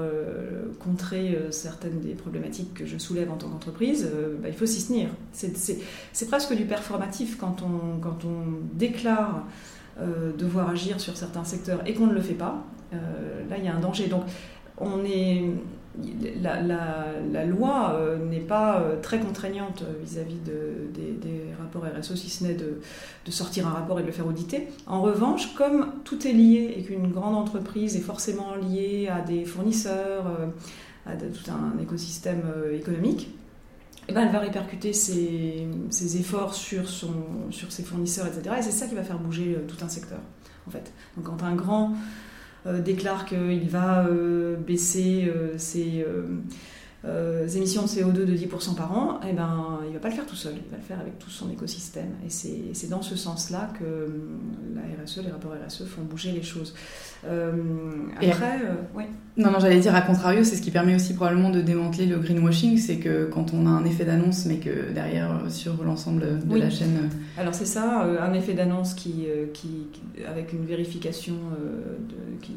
[0.80, 4.10] contrer certaines des problématiques que je soulève en tant qu'entreprise,
[4.42, 5.10] bah, il faut s'y tenir.
[5.34, 9.44] C'est presque du performatif quand on, quand on déclare
[10.38, 12.64] devoir agir sur certains secteurs et qu'on ne le fait pas.
[12.92, 14.08] là, il y a un danger.
[14.08, 14.24] Donc,
[14.78, 15.44] on est
[16.42, 22.56] la, loi euh, n'est pas euh, très contraignante vis-à-vis des, rapports RSE, si ce n'est
[22.56, 22.80] de,
[23.30, 24.68] sortir un rapport et de le faire auditer.
[24.88, 29.46] En revanche, comme tout est lié et qu'une grande entreprise est forcément liée à des
[29.46, 30.48] fournisseurs, euh,
[31.06, 33.30] à tout un écosystème économique,
[34.08, 35.68] eh ben, elle va répercuter ses,
[36.18, 38.56] efforts sur, sur ses fournisseurs, etc.
[38.60, 40.20] Et c'est ça qui va faire bouger tout un secteur,
[40.68, 40.92] en fait.
[41.16, 41.96] Donc quand un grand euh,
[42.66, 45.32] déclare qu'il va euh, baisser
[47.06, 50.16] euh, émissions de CO2 de 10% par an, eh ben, il ne va pas le
[50.16, 52.12] faire tout seul, il va le faire avec tout son écosystème.
[52.26, 54.10] Et c'est dans ce sens-là que
[54.74, 56.74] la RSE, les rapports RSE font bouger les choses.
[57.26, 58.62] après,
[58.96, 59.04] oui.
[59.36, 62.20] Non, non, j'allais dire, à contrario, c'est ce qui permet aussi probablement de démanteler le
[62.20, 66.58] greenwashing, c'est que quand on a un effet d'annonce, mais que derrière, sur l'ensemble de
[66.58, 67.10] la chaîne...
[67.38, 69.88] Alors c'est ça, un effet d'annonce qui, qui,
[70.26, 72.54] avec une vérification de, qui,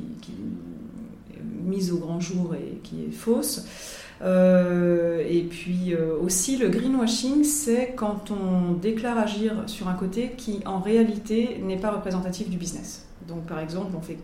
[1.64, 3.66] mise au grand jour et qui est fausse.
[4.22, 10.81] Et puis aussi le greenwashing, c'est quand on déclare agir sur un côté qui en
[10.81, 13.07] réalité n'est pas représentatif du business.
[13.29, 14.18] Donc par exemple, on fait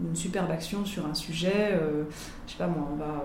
[0.00, 1.78] une superbe action sur un sujet,
[2.46, 3.24] je sais pas moi, on va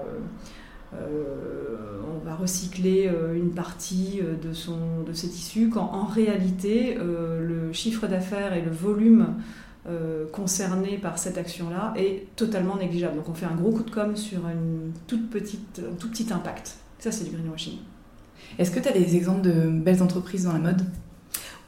[0.94, 6.06] euh, on va recycler euh, une partie euh, de, son, de ses tissus, quand en
[6.06, 9.36] réalité, le chiffre d'affaires et le volume
[10.32, 13.18] concerné par cette action-là est totalement négligeable.
[13.18, 16.32] Donc on fait un gros coup de com sur une toute petite, un tout petit
[16.34, 16.78] impact.
[17.00, 17.78] Ça, c'est du greenwashing.
[18.58, 20.82] Est-ce que tu as des exemples de belles entreprises dans la mode?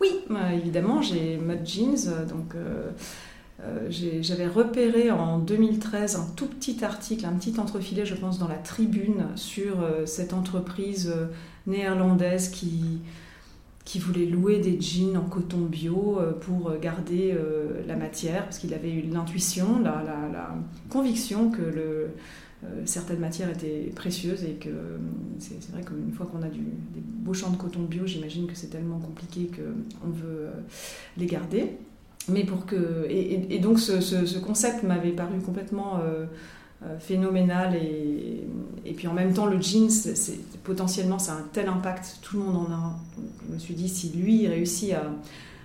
[0.01, 0.09] Oui,
[0.53, 2.55] évidemment, j'ai Mode Jeans, donc
[3.63, 8.47] euh, j'avais repéré en 2013 un tout petit article, un petit entrefilet, je pense, dans
[8.47, 11.25] la tribune sur euh, cette entreprise euh,
[11.65, 12.99] néerlandaise qui,
[13.87, 17.33] qui voulait louer des jeans en coton bio pour garder
[17.87, 20.53] la matière, parce qu'il avait eu l'intuition, la,
[20.89, 22.09] conviction que
[22.83, 24.69] certaines matières étaient précieuses et que
[25.39, 26.59] c'est vrai qu'une fois qu'on a des
[26.99, 30.49] beaux champs de coton bio, j'imagine que c'est tellement compliqué qu'on veut
[31.15, 31.77] les garder.
[32.29, 36.25] Mais pour que et, donc ce, concept m'avait paru complètement euh, euh,
[36.99, 38.47] phénoménal et,
[38.85, 42.37] et, puis en même temps le jean c'est, potentiellement ça a un tel impact tout
[42.37, 42.95] le monde en a
[43.47, 45.01] je me suis dit si lui réussit à,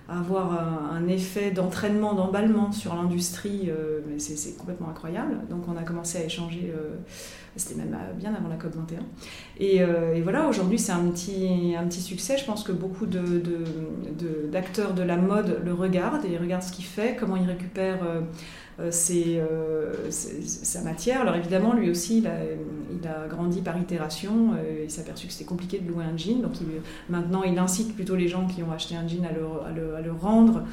[0.09, 6.17] avoir un, effet d'entraînement d'emballement sur l'industrie euh, c'est, complètement incroyable donc on a commencé
[6.17, 6.73] à échanger
[7.55, 8.99] c'était même bien avant la COP 21.
[9.61, 12.37] Euh, et, voilà, aujourd'hui c'est un petit, un petit succès.
[12.37, 16.85] Je pense que beaucoup d'acteurs de, de, la mode le regardent et regardent ce qu'il
[16.85, 17.99] fait, comment il récupère
[18.79, 21.21] euh, euh, sa matière.
[21.21, 22.37] Alors évidemment, lui aussi, il a,
[22.91, 24.51] il grandi par itération.
[24.83, 26.41] il s'est aperçu que c'était compliqué de louer un jean.
[26.41, 26.53] Donc
[27.09, 30.11] maintenant, il incite plutôt les gens qui ont acheté un jean à le, à le,
[30.11, 30.63] rendre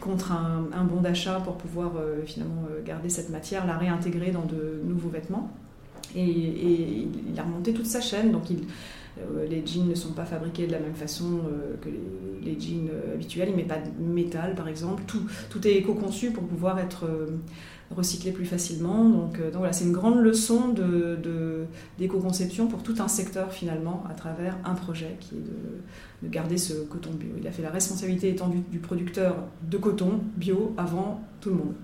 [0.00, 1.92] contre un, bon d'achat pour pouvoir
[2.26, 5.50] finalement garder cette matière, la réintégrer dans de nouveaux vêtements.
[6.14, 8.32] Et, il a remonté toute sa chaîne.
[8.32, 8.54] Donc euh,
[9.48, 11.88] les jeans ne sont pas fabriqués de la même façon euh, que
[12.44, 13.48] les, jeans euh, habituels.
[13.48, 15.02] Il ne met pas de métal, par exemple.
[15.06, 17.08] Tout, tout est éco-conçu pour pouvoir être
[17.90, 19.08] recyclé plus facilement.
[19.08, 20.74] Donc, donc voilà, c'est une grande leçon
[21.98, 26.28] d'éco-conception de, pour tout un secteur, finalement, à travers un projet qui est de, de,
[26.28, 27.30] garder ce coton bio.
[27.40, 31.74] Il a fait la responsabilité étendue du producteur de coton bio avant tout le monde.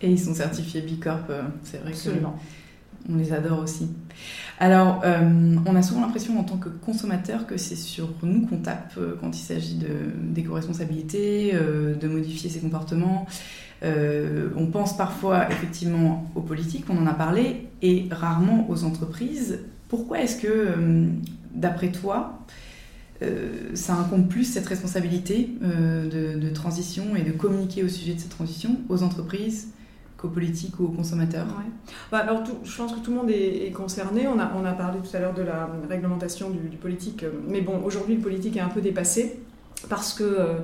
[0.00, 1.30] Et ils sont certifiés Bicorp,
[1.62, 2.32] c'est vrai Absolument.
[2.32, 2.61] Que
[3.08, 3.88] on les adore aussi.
[4.58, 8.58] Alors, euh, on a souvent l'impression en tant que consommateur que c'est sur nous qu'on
[8.58, 9.78] tape euh, quand il s'agit
[10.16, 13.26] d'éco-responsabilité, euh, de modifier ses comportements.
[13.84, 19.58] on pense parfois effectivement aux politiques, on en a parlé, et rarement aux entreprises.
[19.88, 20.76] Pourquoi est-ce que,
[21.52, 22.38] d'après toi,
[23.74, 28.76] ça incombe plus cette responsabilité de, transition et de communiquer au sujet de cette transition
[28.88, 29.72] aux entreprises
[30.24, 31.46] aux politiques ou aux consommateurs
[32.10, 32.26] bah,
[32.64, 34.26] Je pense que tout le monde est, concerné.
[34.28, 37.24] On a, parlé tout à l'heure de la réglementation du, politique.
[37.48, 39.40] Mais bon, aujourd'hui, le politique est un peu dépassé
[39.88, 40.54] parce que euh,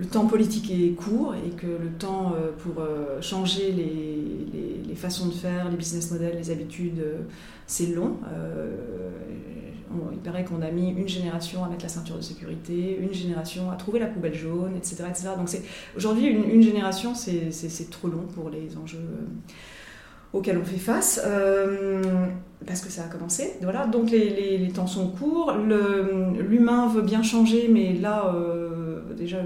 [0.00, 4.94] le temps politique est court et que le temps euh, pour euh, changer les, les,
[4.94, 7.02] façons de faire, les business models, les habitudes,
[7.66, 8.18] c'est long
[10.12, 13.70] il paraît qu'on a mis une génération à mettre la ceinture de sécurité, une génération
[13.70, 15.04] à trouver la poubelle jaune, etc.
[15.08, 15.28] etc.
[15.36, 15.48] Donc
[15.96, 19.52] aujourd'hui, une, génération, c'est trop long pour les enjeux euh,
[20.32, 22.26] auxquels on fait face, euh,
[22.66, 23.54] parce que ça a commencé.
[23.62, 23.86] Voilà.
[23.86, 29.38] Donc les, temps sont courts, l'humain veut bien changer, mais là, euh, déjà,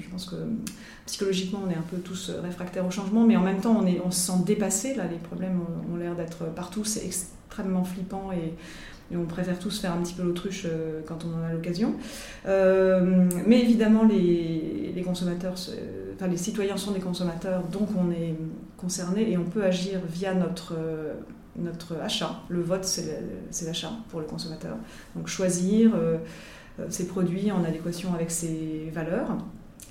[0.00, 0.36] je pense que
[1.06, 4.00] psychologiquement, on est un peu tous réfractaires au changement, mais en même temps, on, est,
[4.04, 4.94] on se sent dépassé.
[4.94, 5.60] Là, les problèmes
[5.92, 8.54] ont, l'air d'être partout, c'est extrêmement flippant et
[9.12, 11.94] et on préfère tous faire un petit peu l'autruche euh, quand on en a l'occasion.
[12.46, 15.54] Euh, mais évidemment, les, consommateurs,
[16.14, 18.34] enfin les citoyens sont des consommateurs, donc on est
[18.76, 21.14] concerné et on peut agir via notre, euh,
[21.56, 22.42] notre achat.
[22.48, 24.76] Le vote, c'est l'achat pour le consommateur.
[25.16, 25.92] Donc choisir
[26.88, 29.38] ses produits en adéquation avec ses valeurs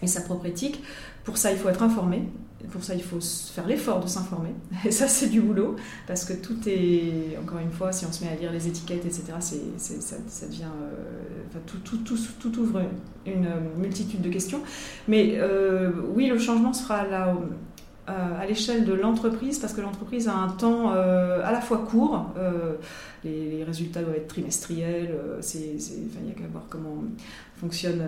[0.01, 0.81] et sa propre éthique.
[1.23, 2.23] Pour ça, il faut être informé.
[2.71, 4.53] Pour ça, il faut faire l'effort de s'informer.
[4.85, 8.23] Et ça, c'est du boulot, parce que tout est, encore une fois, si on se
[8.23, 12.81] met à lire les étiquettes, etc., ça, devient, euh, tout, tout, tout, tout, ouvre
[13.25, 14.59] une multitude de questions.
[15.07, 17.33] Mais euh, oui, le changement sera là euh,
[18.09, 22.27] à l'échelle de l'entreprise, parce que l'entreprise a un temps à la fois court,
[23.23, 25.09] les, résultats doivent être trimestriels,
[25.53, 25.59] il
[26.25, 27.03] n'y a qu'à voir comment
[27.59, 28.01] fonctionne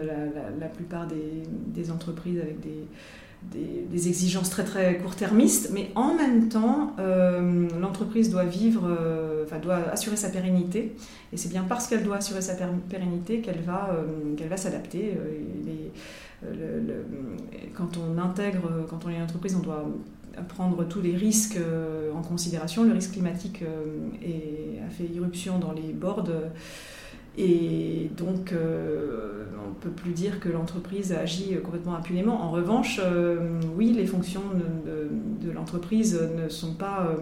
[0.60, 7.68] la, plupart des, entreprises avec des, exigences très très court-termistes, mais en même temps, euh,
[7.80, 10.96] l'entreprise doit vivre, euh, doit assurer sa pérennité,
[11.34, 12.56] et c'est bien parce qu'elle doit assurer sa
[12.90, 15.18] pérennité qu'elle va, euh, qu'elle va s'adapter.
[17.76, 19.86] Quand on intègre, quand on est une entreprise, on doit
[20.48, 21.60] prendre tous les risques
[22.16, 22.84] en considération.
[22.84, 26.30] Le risque climatique a fait irruption dans les boards.
[27.38, 32.42] Et donc, on ne peut plus dire que l'entreprise agit complètement impunément.
[32.44, 33.00] En revanche,
[33.78, 34.44] oui, les fonctions
[34.86, 37.16] de, de l'entreprise ne sont pas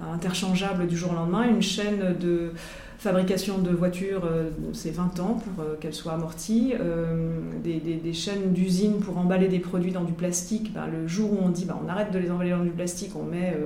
[0.00, 1.48] interchangeables du jour au lendemain.
[1.48, 2.52] Une chaîne de
[3.00, 6.74] fabrication de voitures, euh, c'est 20 ans pour euh, qu'elles soient amorties.
[6.78, 11.38] Euh, des, chaînes d'usines pour emballer des produits dans du plastique, ben, le jour où
[11.42, 13.56] on dit ben, on arrête de les emballer dans du plastique, on met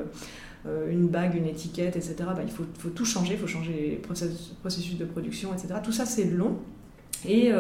[0.91, 3.97] une bague, une étiquette, etc., ben, il faut, tout changer, il faut changer les
[4.61, 5.75] processus de production, etc.
[5.83, 6.59] Tout ça, c'est long.
[7.29, 7.53] Et,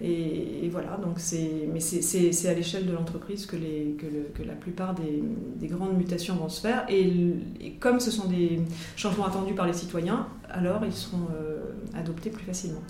[0.00, 4.94] et, voilà, donc c'est, mais c'est, à l'échelle de l'entreprise que, les, que, la plupart
[4.94, 6.84] des, grandes mutations vont se faire.
[6.88, 7.34] Et,
[7.80, 8.60] comme ce sont des
[8.96, 11.60] changements attendus par les citoyens, alors ils seront euh,
[11.94, 12.82] adoptés plus facilement.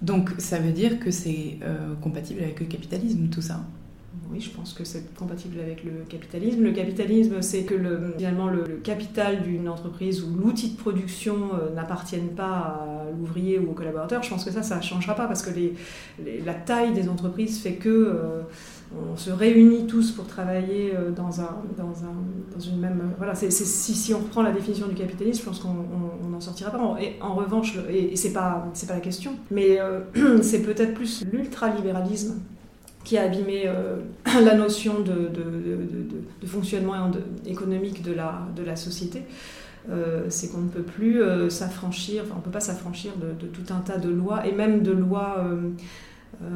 [0.00, 3.60] Donc ça veut dire que c'est euh, compatible avec le capitalisme, tout ça
[4.30, 6.62] oui, je pense que c'est compatible avec le capitalisme.
[6.62, 11.74] Le capitalisme, c'est que le, finalement le, capital d'une entreprise ou l'outil de production euh,
[11.74, 14.22] n'appartiennent pas à l'ouvrier ou au collaborateur.
[14.22, 15.50] Je pense que ça, ça ne changera pas parce que
[16.44, 18.42] la taille des entreprises fait que euh,
[19.12, 22.14] on se réunit tous pour travailler euh, dans, un, dans, un,
[22.54, 23.12] dans une même.
[23.18, 26.78] Voilà, c'est, si, on reprend la définition du capitalisme, je pense qu'on n'en sortira pas.
[27.20, 29.78] En revanche, et, et c'est pas la question, mais
[30.42, 32.40] c'est peut-être plus l'ultralibéralisme
[33.04, 33.96] qui a abîmé euh,
[34.44, 35.30] la notion de,
[36.46, 37.10] fonctionnement
[37.46, 39.22] économique de la, de la société.
[39.90, 43.46] Euh, c'est qu'on ne peut plus euh, s'affranchir, enfin on ne peut pas s'affranchir de,
[43.46, 45.44] tout un tas de lois, et même de lois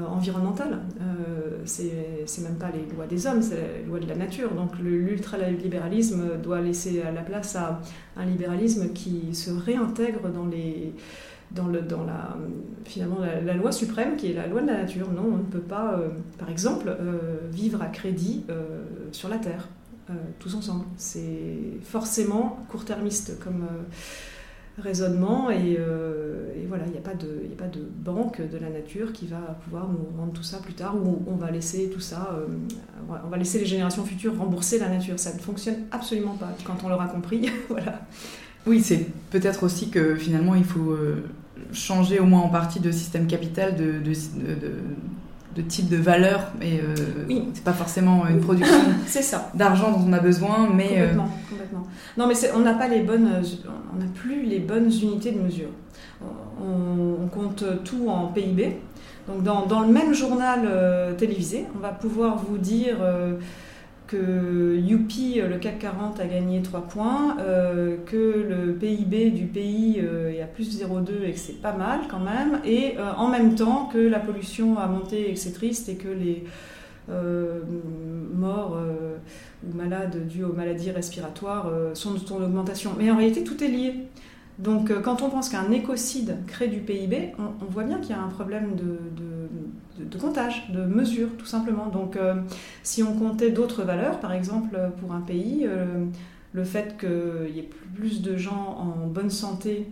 [0.06, 0.78] environnementales.
[1.64, 4.50] c'est même pas les lois des hommes, c'est les lois de la nature.
[4.54, 7.80] Donc l'ultralibéralisme doit laisser la place à
[8.16, 10.92] un libéralisme qui se réintègre dans les
[11.54, 12.36] dans, la,
[12.84, 15.10] finalement la, loi suprême qui est la loi de la nature.
[15.10, 19.38] Non, on ne peut pas, euh, par exemple, euh, vivre à crédit euh, sur la
[19.38, 19.68] Terre,
[20.40, 20.84] tous ensemble.
[20.98, 23.66] C'est forcément court-termiste comme
[24.78, 25.78] raisonnement et,
[26.68, 29.58] voilà, il n'y a, pas de, a pas de banque de la nature qui va
[29.64, 32.38] pouvoir nous rendre tout ça plus tard ou on va laisser tout ça,
[33.08, 35.18] on va laisser les générations futures rembourser la nature.
[35.18, 37.48] Ça ne fonctionne absolument pas quand on l'aura compris.
[37.70, 38.02] voilà.
[38.66, 40.94] Oui, c'est peut-être aussi que finalement il faut
[41.72, 44.12] changer au moins en partie de système capital, de, de,
[45.56, 46.52] de, type de valeur.
[46.60, 46.94] Et euh,
[47.28, 47.44] oui.
[47.54, 48.78] c'est pas forcément une production
[49.54, 51.86] d'argent dont on a besoin, mais euh, complètement, complètement.
[52.16, 53.28] Non, mais on n'a pas les bonnes,
[53.94, 55.68] on n'a plus les bonnes unités de mesure.
[56.60, 58.76] On, compte tout en PIB.
[59.26, 62.96] Donc dans, dans le même journal euh, télévisé, on va pouvoir vous dire
[64.12, 70.00] que Youpi, le CAC 40 a gagné 3 points, euh, que le PIB du pays
[70.02, 73.28] euh, est à plus 0,2 et que c'est pas mal quand même, et euh, en
[73.28, 76.44] même temps que la pollution a monté et que c'est triste et que les
[77.08, 78.78] morts
[79.64, 82.92] ou malades dues aux maladies respiratoires sont en augmentation.
[82.96, 83.94] Mais en réalité, tout est lié.
[84.58, 88.22] Donc quand on pense qu'un écocide crée du PIB, on, voit bien qu'il y a
[88.22, 88.98] un problème de,
[90.18, 91.86] comptage, de mesure, tout simplement.
[91.86, 92.34] Donc, euh,
[92.82, 96.04] si on comptait d'autres valeurs, par exemple, pour un pays, euh,
[96.52, 99.86] le fait qu'il y ait plus de gens en bonne santé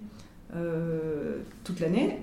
[0.54, 2.18] euh, toute l'année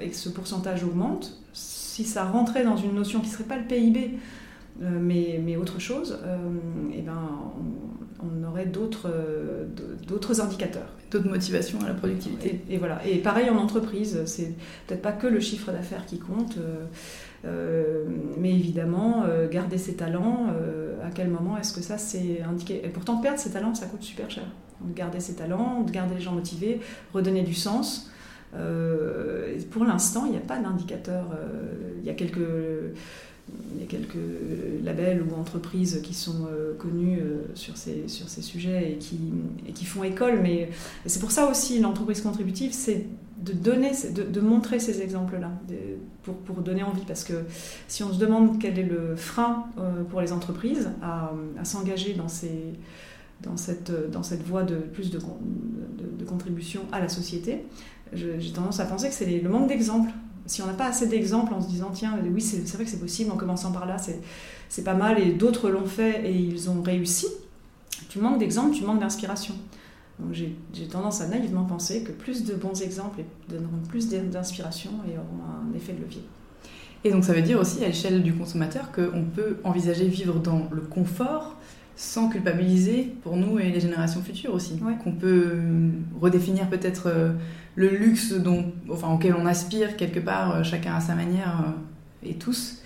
[0.00, 3.56] et que ce pourcentage augmente, si ça rentrait dans une notion qui ne serait pas
[3.56, 4.18] le PIB,
[4.80, 6.18] mais, autre chose,
[6.92, 7.18] eh ben,
[7.58, 8.07] on,
[8.46, 9.10] aurait d'autres
[10.06, 10.88] d'autres indicateurs.
[11.10, 12.60] D'autres motivations à la productivité.
[12.68, 13.04] Et, voilà.
[13.06, 14.54] Et pareil en entreprise, c'est
[14.86, 16.58] peut-être pas que le chiffre d'affaires qui compte,
[17.44, 18.04] euh,
[18.36, 22.84] mais évidemment, euh, garder ses talents, euh, à quel moment est-ce que ça c'est indiqué?
[22.84, 24.44] Et pourtant, perdre ses talents, ça coûte super cher.
[24.94, 26.80] garder ses talents, garder les gens motivés,
[27.12, 28.10] redonner du sens.
[29.70, 31.24] pour l'instant, il n'y a pas d'indicateur.
[32.00, 32.48] il y a quelques
[33.74, 34.16] il y a quelques
[34.82, 39.18] labels ou entreprises qui sont euh, connus euh, sur, ces, sur ces sujets et qui,
[39.66, 40.70] et qui font école, mais
[41.06, 43.06] c'est pour ça aussi l'entreprise contributive, c'est
[43.38, 45.52] de donner, de, montrer ces exemples-là,
[46.24, 47.44] pour, pour, donner envie, parce que
[47.86, 51.32] si on se demande quel est le frein euh, pour les entreprises à,
[51.62, 52.74] s'engager dans, ces,
[53.42, 57.64] dans, cette, dans cette voie de plus de, de contribution à la société,
[58.12, 60.10] j'ai tendance à penser que c'est le manque d'exemples
[60.48, 63.00] si on n'a pas assez d'exemples en se disant tiens oui c'est vrai que c'est
[63.00, 63.96] possible en commençant par là
[64.68, 67.26] c'est pas mal et d'autres l'ont fait et ils ont réussi
[68.08, 69.54] tu manques d'exemples tu manques d'inspiration.
[70.18, 75.16] Donc j'ai tendance à naïvement penser que plus de bons exemples donneront plus d'inspiration et
[75.16, 76.22] auront un effet de levier.
[77.04, 80.68] Et donc ça veut dire aussi à l'échelle du consommateur qu'on peut envisager vivre dans
[80.72, 81.54] le confort
[81.98, 84.80] sans culpabiliser pour nous et les générations futures aussi.
[85.02, 85.90] Qu'on peut euh,
[86.20, 87.32] redéfinir peut-être euh,
[87.74, 91.74] le luxe dont, enfin, auquel on aspire quelque part, euh, chacun à sa manière
[92.24, 92.82] et tous.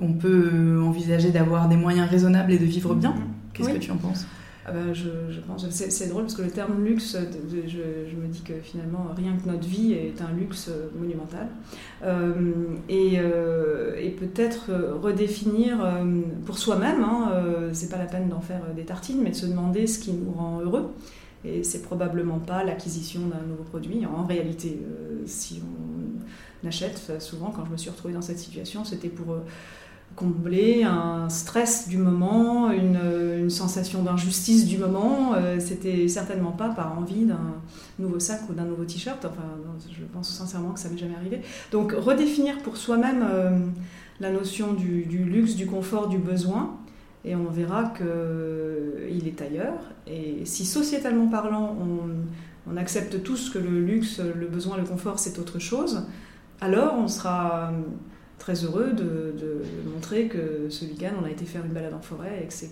[0.00, 3.14] on peut envisager d'avoir des moyens raisonnables et de vivre bien.
[3.52, 4.26] Qu'est-ce que tu en penses?
[4.68, 7.16] Ah ben, je, pense, c'est drôle parce que le terme luxe,
[7.52, 11.46] je, me dis que finalement rien que notre vie est un luxe monumental.
[12.02, 12.34] Euh,
[12.88, 17.30] et, euh, et peut-être redéfinir euh, pour soi-même, hein,
[17.72, 20.32] c'est pas la peine d'en faire des tartines, mais de se demander ce qui nous
[20.32, 20.92] rend heureux.
[21.44, 24.04] Et c'est probablement pas l'acquisition d'un nouveau produit.
[24.04, 24.80] En réalité,
[25.26, 29.36] si on achète, souvent quand je me suis retrouvée dans cette situation, c'était pour
[30.16, 35.34] combler un stress du moment, une, sensation d'injustice du moment.
[35.34, 37.54] Euh, c'était certainement pas par envie d'un
[38.00, 39.24] nouveau sac ou d'un nouveau t-shirt.
[39.24, 39.44] Enfin,
[39.92, 41.42] je pense sincèrement que ça m'est jamais arrivé.
[41.70, 43.58] Donc, redéfinir pour soi-même euh,
[44.18, 46.76] la notion du, luxe, du confort, du besoin,
[47.24, 49.78] et on verra qu'il est ailleurs.
[50.08, 55.18] Et si sociétalement parlant, on, on accepte tous que le luxe, le besoin, le confort,
[55.20, 56.06] c'est autre chose,
[56.60, 57.70] alors on sera
[58.38, 59.34] très heureux de,
[59.92, 62.70] montrer que ce week-end, on a été faire une balade en forêt et que c'est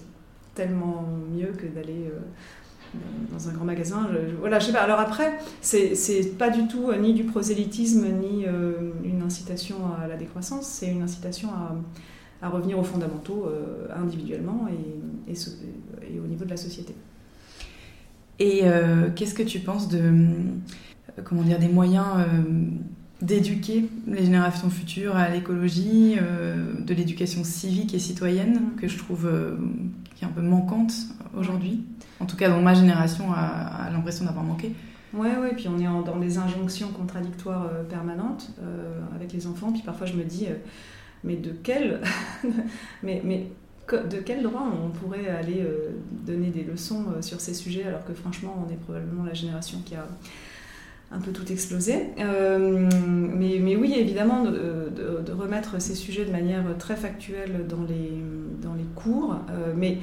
[0.54, 2.98] tellement mieux que d'aller euh,
[3.32, 4.08] dans un grand magasin.
[4.38, 4.82] voilà, je sais pas.
[4.82, 10.06] Alors après, c'est pas du tout euh, ni du prosélytisme ni euh, une incitation à
[10.06, 13.48] la décroissance, c'est une incitation à, revenir aux fondamentaux
[13.96, 16.94] individuellement et, et, au niveau de la société.
[18.38, 18.64] Et
[19.16, 20.12] qu'est-ce que tu penses de
[21.24, 22.04] comment dire des moyens
[23.22, 29.26] d'éduquer les générations futures à l'écologie, euh, de l'éducation civique et citoyenne, que je trouve
[29.26, 29.56] euh,
[30.14, 30.92] qui est un peu manquante
[31.36, 31.84] aujourd'hui.
[32.20, 34.72] En tout cas, dans ma génération, a, l'impression d'avoir manqué.
[35.12, 38.50] Ouais, ouais, puis on est dans des injonctions contradictoires euh, permanentes
[39.14, 39.72] avec les enfants.
[39.72, 40.46] Puis parfois, je me dis,
[41.22, 42.00] mais de quel,
[43.02, 43.46] mais, mais
[43.90, 45.64] de quel droit on pourrait aller
[46.10, 49.94] donner des leçons sur ces sujets alors que franchement, on est probablement la génération qui
[49.94, 50.06] a
[51.12, 52.11] un peu tout explosé.
[52.18, 52.88] Euh,
[53.34, 58.12] mais, mais, oui, évidemment, de, remettre ces sujets de manière très factuelle dans les,
[58.62, 59.98] dans les cours, euh, mais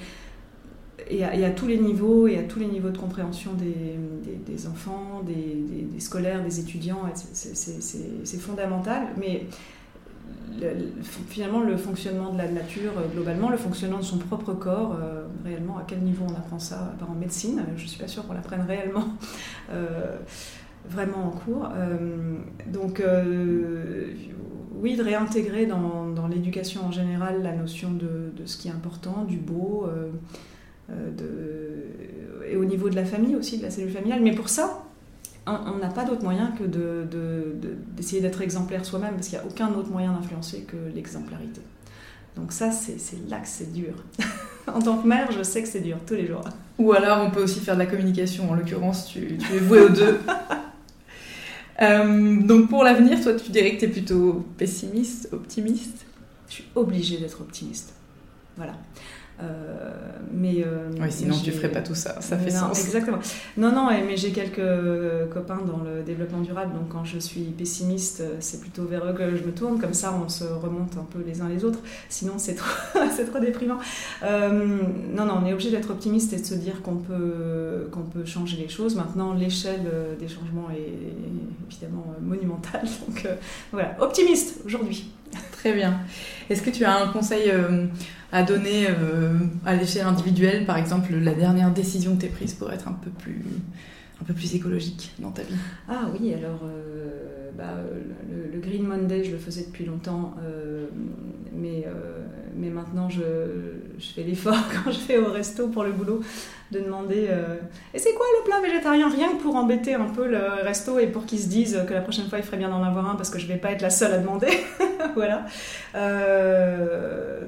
[1.09, 3.97] et à, tous les niveaux, et à tous les niveaux de compréhension des,
[4.45, 7.01] des, enfants, des, scolaires, des étudiants,
[7.33, 9.07] c'est fondamental.
[9.17, 9.47] Mais
[11.27, 15.77] finalement, le fonctionnement de la nature, globalement, le fonctionnement de son propre corps, euh, réellement,
[15.77, 16.93] à quel niveau on apprend ça?
[17.09, 19.07] En médecine Je ne suis pas sûre qu'on l'apprenne réellement
[20.89, 21.69] vraiment en cours.
[21.75, 24.13] Euh, donc, euh,
[24.75, 28.71] oui, de réintégrer dans, dans l'éducation en général la notion de, de, ce qui est
[28.71, 30.09] important, du beau, euh,
[31.11, 34.21] de, et au niveau de la famille aussi, de la cellule familiale.
[34.21, 34.83] Mais pour ça,
[35.47, 36.63] on n'a pas d'autre moyen que
[37.95, 41.61] d'essayer de, d'être exemplaire soi-même, parce qu'il n'y a aucun autre moyen d'influencer que l'exemplarité.
[42.35, 43.93] Donc ça, c'est là que c'est dur.
[44.67, 46.43] en tant que mère, je sais que c'est dur tous les jours.
[46.79, 48.49] Ou alors, on peut aussi faire de la communication.
[48.49, 50.19] En l'occurrence, tu, tu es voué aux deux.
[51.81, 56.05] Euh, donc pour l'avenir, toi, tu dirais que tu es plutôt pessimiste, optimiste?
[56.47, 57.93] Je suis obligée d'être optimiste.
[58.57, 58.73] Voilà.
[59.41, 59.91] Euh,
[60.33, 62.79] mais euh, oui, sinon tu ferais pas tout ça, ça fait sens.
[62.79, 63.19] Exactement.
[63.57, 64.61] Non, non, mais j'ai quelques
[65.31, 69.35] copains dans le développement durable, donc quand je suis pessimiste, c'est plutôt vers eux que
[69.35, 72.33] je me tourne, comme ça on se remonte un peu les uns les autres, sinon
[72.37, 72.69] c'est trop,
[73.31, 73.79] trop déprimant.
[74.21, 78.25] non, non, on est obligé d'être optimiste et de se dire qu'on peut, qu'on peut
[78.25, 78.95] changer les choses.
[78.95, 79.85] Maintenant, l'échelle
[80.19, 83.27] des changements est évidemment monumentale, donc
[83.71, 85.11] voilà, optimiste aujourd'hui.
[85.51, 85.99] Très bien.
[86.49, 87.51] Est-ce que tu as un conseil
[88.31, 89.33] à donner euh,
[89.65, 92.93] à l'échelle individuelle, par exemple, la dernière décision que tu as prise pour être un
[92.93, 93.43] peu plus,
[94.21, 95.55] un peu plus écologique dans ta vie.
[95.89, 97.75] Ah oui, alors euh, bah,
[98.53, 100.87] le, Green Monday, je le faisais depuis longtemps, euh,
[101.53, 101.85] mais,
[102.69, 103.21] maintenant je,
[103.99, 106.21] je fais l'effort quand je vais au resto pour le boulot
[106.71, 107.29] de demander
[107.93, 109.09] et c'est quoi le plat végétarien?
[109.09, 112.01] Rien que pour embêter un peu le resto et pour qu'ils se disent que la
[112.01, 113.89] prochaine fois il ferait bien d'en avoir un parce que je vais pas être la
[113.89, 114.47] seule à demander.
[115.15, 115.45] Voilà.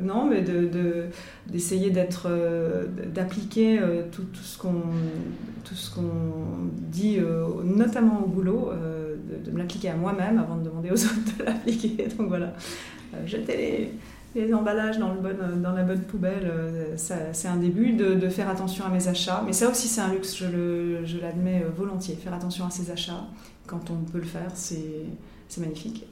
[0.02, 1.06] Non mais de,
[1.48, 2.28] d'essayer d'être
[3.14, 3.80] d'appliquer
[4.12, 4.82] tout, tout, ce qu'on
[5.64, 6.12] tout ce qu'on
[6.72, 7.20] dit
[7.64, 8.72] notamment au boulot
[9.46, 12.08] de, me l'appliquer à moi-même avant de demander aux autres de l'appliquer.
[12.18, 12.54] Donc voilà.
[13.26, 13.94] Jeter les
[14.36, 16.52] les emballages dans, le bon, dans la bonne poubelle,
[16.96, 19.44] c'est un début de, faire attention à mes achats.
[19.46, 22.16] Mais ça aussi, c'est un luxe, je l'admets volontiers.
[22.16, 23.26] Faire attention à ses achats,
[23.68, 26.06] quand on peut le faire, c'est magnifique.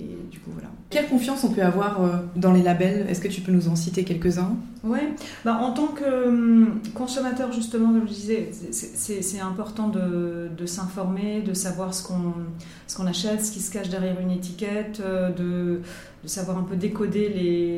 [0.00, 0.68] Et du coup, voilà.
[0.88, 3.06] Quelle confiance on peut avoir euh, dans les labels?
[3.08, 4.56] Est-ce que tu peux nous en citer quelques-uns?
[4.82, 5.00] Oui,
[5.44, 11.42] bah, en tant que hum, consommateur, justement, comme je disais, c'est important de, de s'informer,
[11.42, 15.82] de savoir ce qu'on achète, ce qui se cache derrière une étiquette, euh, de,
[16.22, 17.28] de savoir un peu décoder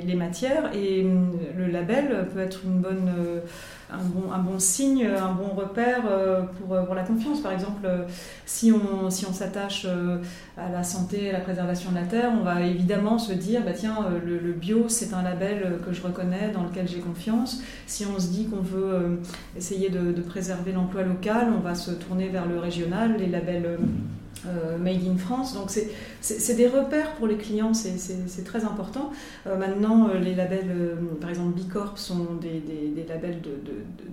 [0.06, 0.70] les, matières.
[0.74, 3.40] Et hum, le label peut être une bonne, euh,
[3.90, 7.40] un, bon, un bon signe, un bon repère euh, pour, pour la confiance.
[7.40, 7.88] Par exemple,
[8.46, 9.86] si on si on s'attache
[10.56, 13.72] à la santé, à la préservation de la terre, on va évidemment se dire, bah
[13.74, 17.62] tiens, le, bio, c'est un label que je reconnais, dans lequel j'ai confiance.
[17.86, 19.20] Si on se dit qu'on veut
[19.56, 23.78] essayer de, de préserver l'emploi local, on va se tourner vers le régional, les labels
[24.46, 25.54] euh, made in France.
[25.54, 29.12] Donc c'est des repères pour les clients, c'est très important.
[29.46, 33.40] Euh, maintenant, euh, les labels, par exemple Bicorp, sont des, des, labels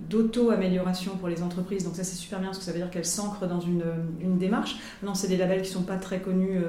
[0.08, 1.84] d'auto-amélioration pour les entreprises.
[1.84, 3.82] Donc ça c'est super bien parce que ça veut dire qu'elles s'ancrent dans une,
[4.20, 4.78] une, démarche.
[5.02, 6.60] Non, c'est des labels qui ne sont pas très connus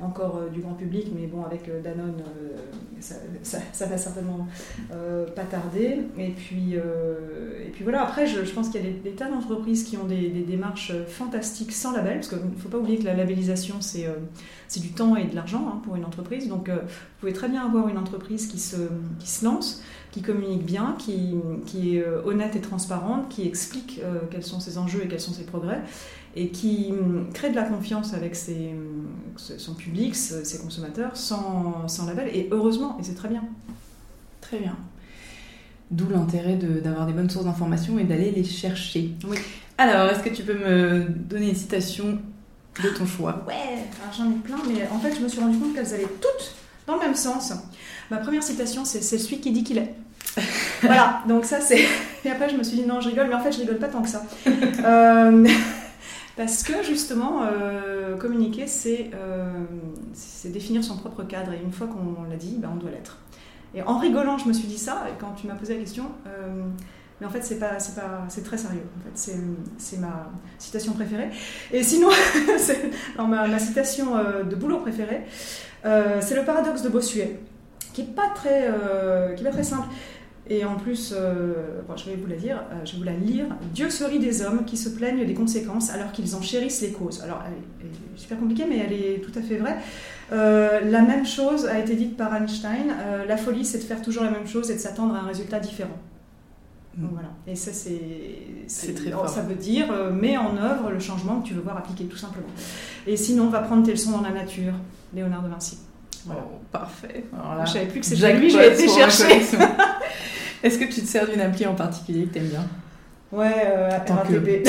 [0.00, 2.22] encore du grand public, mais bon, avec Danone,
[3.00, 4.46] ça, ça, va certainement
[5.34, 6.00] pas tarder.
[6.18, 9.96] Et puis, et puis voilà, après, je, pense qu'il y a des, tas d'entreprises qui
[9.96, 13.76] ont des, démarches fantastiques sans label, parce qu'il ne faut pas oublier que la labellisation,
[13.80, 14.14] c'est euh,
[14.76, 16.48] du temps et de l'argent hein, pour une entreprise.
[16.48, 18.76] Donc, euh, vous pouvez très bien avoir une entreprise qui se,
[19.18, 21.34] qui se lance, qui communique bien, qui,
[21.66, 25.32] qui est euh, honnête et transparente, qui explique quels sont ses enjeux et quels sont
[25.32, 25.80] ses progrès,
[26.36, 28.74] et qui hum, crée de la confiance avec ses,
[29.36, 32.28] son public, ses consommateurs, sans, sans label.
[32.34, 33.44] Et heureusement, et c'est très bien.
[34.40, 34.76] Très bien.
[35.90, 39.12] D'où l'intérêt d'avoir des bonnes sources d'informations et d'aller les chercher.
[39.26, 39.38] Oui.
[39.78, 42.18] Alors, est-ce que tu peux me donner une citation
[42.82, 43.84] de ton choix Ouais,
[44.16, 46.54] j'en ai plein, mais en fait, je me suis rendu compte qu'elles allaient toutes
[46.86, 47.52] dans le même sens.
[48.10, 49.94] Ma première citation, c'est celui qui dit qu'il est.
[50.82, 51.84] voilà, donc ça, c'est.
[52.24, 53.88] Et après, je me suis dit Non, je rigole, mais en fait, je rigole pas
[53.88, 54.22] tant que ça.
[54.46, 55.46] Euh,
[56.36, 59.50] parce que justement, euh, communiquer, euh,
[60.14, 61.52] c'est définir son propre cadre.
[61.52, 63.18] Et une fois qu'on l'a dit, ben, on doit l'être.
[63.74, 66.04] Et en rigolant, je me suis dit ça, et quand tu m'as posé la question,
[67.20, 68.82] mais en fait, c'est pas, c'est pas, c'est très sérieux.
[68.96, 69.32] En fait,
[69.76, 71.30] c'est, ma citation préférée.
[71.72, 72.08] Et sinon,
[73.18, 75.22] ma, citation euh, de boulot préférée,
[75.84, 77.40] euh, c'est le paradoxe de Bossuet,
[77.92, 79.88] qui est pas très, euh, qui est très simple.
[80.50, 81.12] Et en plus,
[81.86, 83.44] bon, je vais vous la dire, je vais vous la lire.
[83.74, 86.92] Dieu se rit des hommes qui se plaignent des conséquences alors qu'ils en chérissent les
[86.92, 87.20] causes.
[87.22, 89.76] Alors, elle est, super compliquée, mais elle est tout à fait vraie.
[90.30, 92.94] la même chose a été dite par Einstein.
[93.26, 95.60] la folie, c'est de faire toujours la même chose et de s'attendre à un résultat
[95.60, 95.98] différent.
[96.98, 97.28] Voilà.
[97.46, 99.28] Et ça, c'est très fort.
[99.28, 102.16] Ça veut dire euh, mets en œuvre le changement que tu veux voir appliquer, tout
[102.16, 102.48] simplement.
[103.06, 104.74] Et sinon, on va prendre tes leçons dans la nature,
[105.14, 105.78] Léonard de Vinci.
[106.26, 106.42] Voilà.
[106.44, 107.24] Oh, parfait.
[107.32, 109.40] Alors je savais plus que c'était lui, j'ai été chercher.
[110.62, 112.66] Est-ce que tu te sers d'une appli en particulier que tu aimes bien
[113.30, 114.66] Ouais, euh, RATP.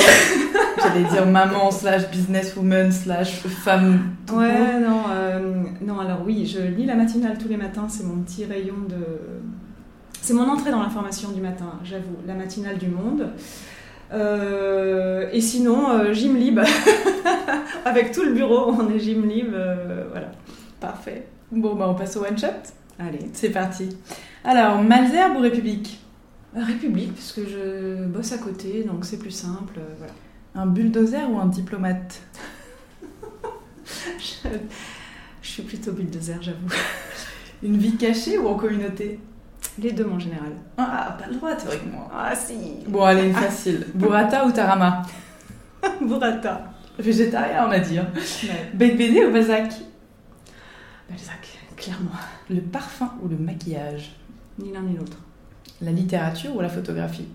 [0.82, 4.14] J'allais dire maman slash businesswoman slash femme.
[4.32, 8.22] Ouais, non, euh, non, alors oui, je lis la matinale tous les matins, c'est mon
[8.22, 8.96] petit rayon de
[10.22, 13.30] c'est mon entrée dans l'information du matin, j'avoue, la matinale du monde.
[14.12, 16.62] Euh, et sinon, euh, gym libre.
[17.84, 19.54] Avec tout le bureau, on est gym libre.
[19.54, 20.30] Euh, voilà.
[20.80, 21.26] Parfait.
[21.50, 22.46] Bon, bah, on passe au one shot.
[22.98, 23.30] Allez.
[23.32, 23.96] C'est parti.
[24.44, 26.00] Alors, Malzerbe ou République?
[26.54, 29.78] République, puisque je bosse à côté, donc c'est plus simple.
[29.98, 30.12] voilà.
[30.54, 32.20] Un bulldozer ou un diplomate?
[34.18, 34.48] Je,
[35.42, 36.68] je suis plutôt bulldozer, j'avoue.
[37.62, 39.18] Une vie cachée ou en communauté?
[39.80, 40.52] Les deux, en général.
[40.76, 41.50] Ah, pas le droit,
[41.90, 42.10] moi.
[42.12, 42.54] Ah, si.
[42.86, 43.86] Bon, allez, une facile.
[43.94, 45.02] Burrata ou Tarama
[46.00, 46.72] Burrata.
[46.98, 47.98] Végétarien, on a dit.
[47.98, 48.08] Hein.
[48.74, 49.72] BD ou Balzac
[51.08, 52.10] Balzac, clairement.
[52.48, 54.16] Le parfum ou le maquillage
[54.58, 55.16] Ni l'un ni l'autre.
[55.80, 57.28] La littérature ou la photographie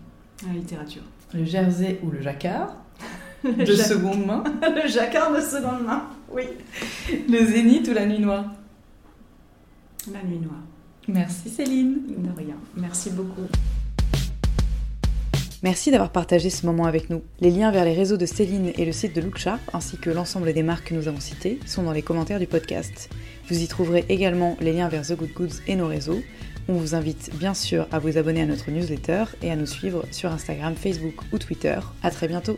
[0.46, 1.02] La littérature.
[1.34, 2.76] Le jersey ou le jacquard
[3.44, 6.44] De seconde main Le jacquard de seconde main, oui.
[7.30, 8.46] Le zénith ou la nuit noire
[10.12, 10.62] La nuit noire.
[11.08, 12.02] Merci Céline.
[12.18, 12.56] De rien.
[12.76, 13.48] Merci beaucoup.
[15.64, 17.24] Merci d'avoir partagé ce moment avec nous.
[17.40, 20.54] Les liens vers les réseaux de Céline et le site de Looksharp, ainsi que l'ensemble
[20.54, 23.10] des marques que nous avons citées, sont dans les commentaires du podcast.
[23.50, 26.22] Vous y trouverez également les liens vers The Good Goods et nos réseaux.
[26.68, 30.06] On vous invite bien sûr à vous abonner à notre newsletter et à nous suivre
[30.12, 31.80] sur Instagram, Facebook ou Twitter.
[32.04, 32.58] À très bientôt.